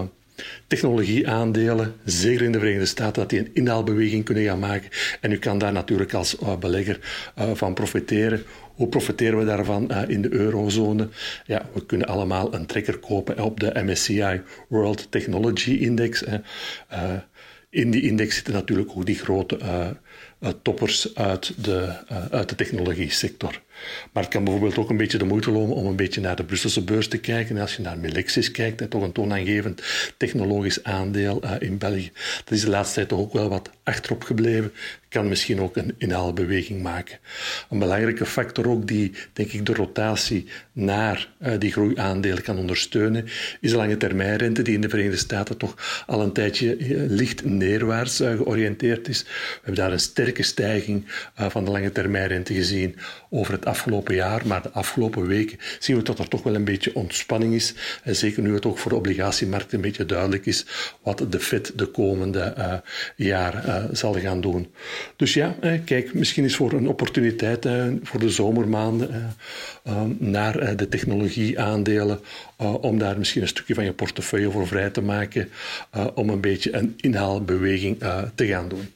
technologieaandelen, 0.66 1.94
zeker 2.04 2.44
in 2.44 2.52
de 2.52 2.58
Verenigde 2.58 2.86
Staten, 2.86 3.20
dat 3.20 3.30
die 3.30 3.38
een 3.38 3.50
inhaalbeweging 3.54 4.24
kunnen 4.24 4.44
gaan 4.44 4.58
maken. 4.58 4.90
En 5.20 5.32
u 5.32 5.38
kan 5.38 5.58
daar 5.58 5.72
natuurlijk 5.72 6.14
als 6.14 6.38
uh, 6.42 6.56
belegger 6.56 6.98
van 7.54 7.74
profiteren. 7.74 8.42
Hoe 8.74 8.88
profiteren 8.88 9.38
we 9.38 9.44
daarvan 9.44 9.90
in 10.08 10.22
de 10.22 10.32
eurozone? 10.32 11.08
Ja, 11.46 11.68
we 11.72 11.86
kunnen 11.86 12.06
allemaal 12.06 12.54
een 12.54 12.66
trekker 12.66 12.98
kopen 12.98 13.40
op 13.40 13.60
de 13.60 13.82
MSCI 13.84 14.42
World 14.68 15.06
Technology 15.10 15.70
Index. 15.70 16.24
in 17.70 17.90
die 17.90 18.02
index 18.02 18.34
zitten 18.34 18.54
natuurlijk 18.54 18.90
ook 18.90 19.06
die 19.06 19.18
grote 19.18 19.58
toppers 20.62 21.14
uit 21.14 21.52
de, 21.64 21.96
uh, 22.12 22.26
uit 22.30 22.48
de 22.48 22.54
technologie 22.54 23.10
sector. 23.10 23.60
Maar 24.12 24.22
het 24.22 24.32
kan 24.32 24.44
bijvoorbeeld 24.44 24.78
ook 24.78 24.90
een 24.90 24.96
beetje 24.96 25.18
de 25.18 25.24
moeite 25.24 25.50
lonen 25.50 25.76
om 25.76 25.86
een 25.86 25.96
beetje 25.96 26.20
naar 26.20 26.36
de 26.36 26.44
Brusselse 26.44 26.82
beurs 26.82 27.08
te 27.08 27.18
kijken. 27.18 27.56
En 27.56 27.62
als 27.62 27.76
je 27.76 27.82
naar 27.82 27.98
Melexis 27.98 28.50
kijkt, 28.50 28.80
hè, 28.80 28.86
toch 28.86 29.02
een 29.02 29.12
toonaangevend 29.12 29.82
technologisch 30.16 30.84
aandeel 30.84 31.44
uh, 31.44 31.52
in 31.58 31.78
België. 31.78 32.12
Dat 32.44 32.54
is 32.54 32.60
de 32.60 32.70
laatste 32.70 32.94
tijd 32.94 33.08
toch 33.08 33.18
ook 33.18 33.32
wel 33.32 33.48
wat 33.48 33.70
achterop 33.82 34.22
gebleven. 34.22 34.72
Kan 35.14 35.28
misschien 35.28 35.60
ook 35.60 35.76
een 35.76 35.94
inhaalbeweging 35.98 36.82
maken. 36.82 37.18
Een 37.70 37.78
belangrijke 37.78 38.26
factor 38.26 38.68
ook 38.68 38.86
die, 38.86 39.12
denk 39.32 39.52
ik, 39.52 39.66
de 39.66 39.74
rotatie 39.74 40.46
naar 40.72 41.28
uh, 41.42 41.52
die 41.58 41.72
groeiaandelen 41.72 42.42
kan 42.42 42.58
ondersteunen, 42.58 43.24
is 43.60 43.70
de 43.70 43.76
lange 43.76 43.96
termijnrente 43.96 44.62
die 44.62 44.74
in 44.74 44.80
de 44.80 44.88
Verenigde 44.88 45.16
Staten 45.16 45.56
toch 45.56 46.04
al 46.06 46.22
een 46.22 46.32
tijdje 46.32 46.76
licht 47.08 47.44
neerwaarts 47.44 48.20
uh, 48.20 48.36
georiënteerd 48.36 49.08
is. 49.08 49.22
We 49.22 49.28
hebben 49.54 49.74
daar 49.74 49.92
een 49.92 50.00
sterke 50.00 50.42
stijging 50.42 51.04
van 51.34 51.64
de 51.64 51.70
lange 51.70 51.92
termijnrente 51.92 52.54
gezien 52.54 52.96
over 53.30 53.52
het 53.52 53.64
afgelopen 53.64 54.14
jaar, 54.14 54.46
maar 54.46 54.62
de 54.62 54.70
afgelopen 54.70 55.26
weken 55.26 55.58
zien 55.78 55.96
we 55.96 56.02
dat 56.02 56.18
er 56.18 56.28
toch 56.28 56.42
wel 56.42 56.54
een 56.54 56.64
beetje 56.64 56.94
ontspanning 56.94 57.54
is. 57.54 57.74
En 58.02 58.16
zeker 58.16 58.42
nu 58.42 58.54
het 58.54 58.66
ook 58.66 58.78
voor 58.78 58.90
de 58.90 58.96
obligatiemarkt 58.96 59.72
een 59.72 59.80
beetje 59.80 60.06
duidelijk 60.06 60.46
is 60.46 60.66
wat 61.02 61.26
de 61.28 61.40
Fed 61.40 61.72
de 61.76 61.86
komende 61.86 62.82
uh, 63.16 63.84
zal 63.92 64.14
gaan 64.14 64.40
doen. 64.40 64.72
Dus 65.16 65.34
ja, 65.34 65.56
eh, 65.60 65.72
kijk, 65.84 66.14
misschien 66.14 66.44
is 66.44 66.56
voor 66.56 66.72
een 66.72 66.88
opportuniteit 66.88 67.68
voor 68.02 68.20
de 68.20 68.30
zomermaanden 68.30 69.34
naar 70.18 70.76
de 70.76 70.88
technologieaandelen 70.88 72.20
om 72.80 72.98
daar 72.98 73.18
misschien 73.18 73.42
een 73.42 73.48
stukje 73.48 73.74
van 73.74 73.84
je 73.84 73.92
portefeuille 73.92 74.50
voor 74.50 74.66
vrij 74.66 74.90
te 74.90 75.00
maken, 75.00 75.48
om 76.14 76.28
een 76.28 76.40
beetje 76.40 76.76
een 76.76 76.94
inhaalbeweging 76.96 77.98
te 78.34 78.46
gaan 78.46 78.68
doen. 78.68 78.88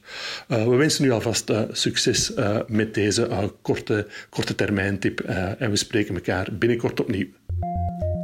we 0.47 0.75
wensen 0.75 1.05
u 1.05 1.11
alvast 1.11 1.51
succes 1.71 2.31
met 2.67 2.93
deze 2.93 3.51
korte, 3.61 4.07
korte 4.29 4.55
termijntip 4.55 5.09
uh, 5.29 5.61
en 5.61 5.69
we 5.69 5.75
spreken 5.75 6.15
elkaar 6.15 6.47
binnenkort 6.51 6.99
opnieuw. 6.99 7.27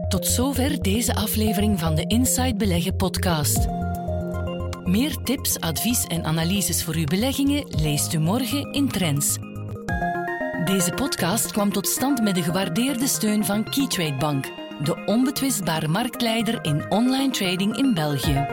Tot 0.07 0.27
zover 0.27 0.81
deze 0.81 1.15
aflevering 1.15 1.79
van 1.79 1.95
de 1.95 2.07
Inside 2.07 2.55
Beleggen 2.55 2.95
podcast. 2.95 3.67
Meer 4.85 5.15
tips, 5.23 5.59
advies 5.59 6.03
en 6.03 6.23
analyses 6.23 6.83
voor 6.83 6.95
uw 6.95 7.05
beleggingen 7.05 7.65
leest 7.69 8.13
u 8.13 8.19
morgen 8.19 8.71
in 8.71 8.87
Trends. 8.87 9.37
Deze 10.65 10.91
podcast 10.95 11.51
kwam 11.51 11.71
tot 11.71 11.87
stand 11.87 12.21
met 12.21 12.35
de 12.35 12.43
gewaardeerde 12.43 13.07
steun 13.07 13.45
van 13.45 13.69
Keytrade 13.69 14.15
Bank, 14.15 14.51
de 14.83 15.03
onbetwistbare 15.05 15.87
marktleider 15.87 16.59
in 16.61 16.91
online 16.91 17.31
trading 17.31 17.77
in 17.77 17.93
België. 17.93 18.45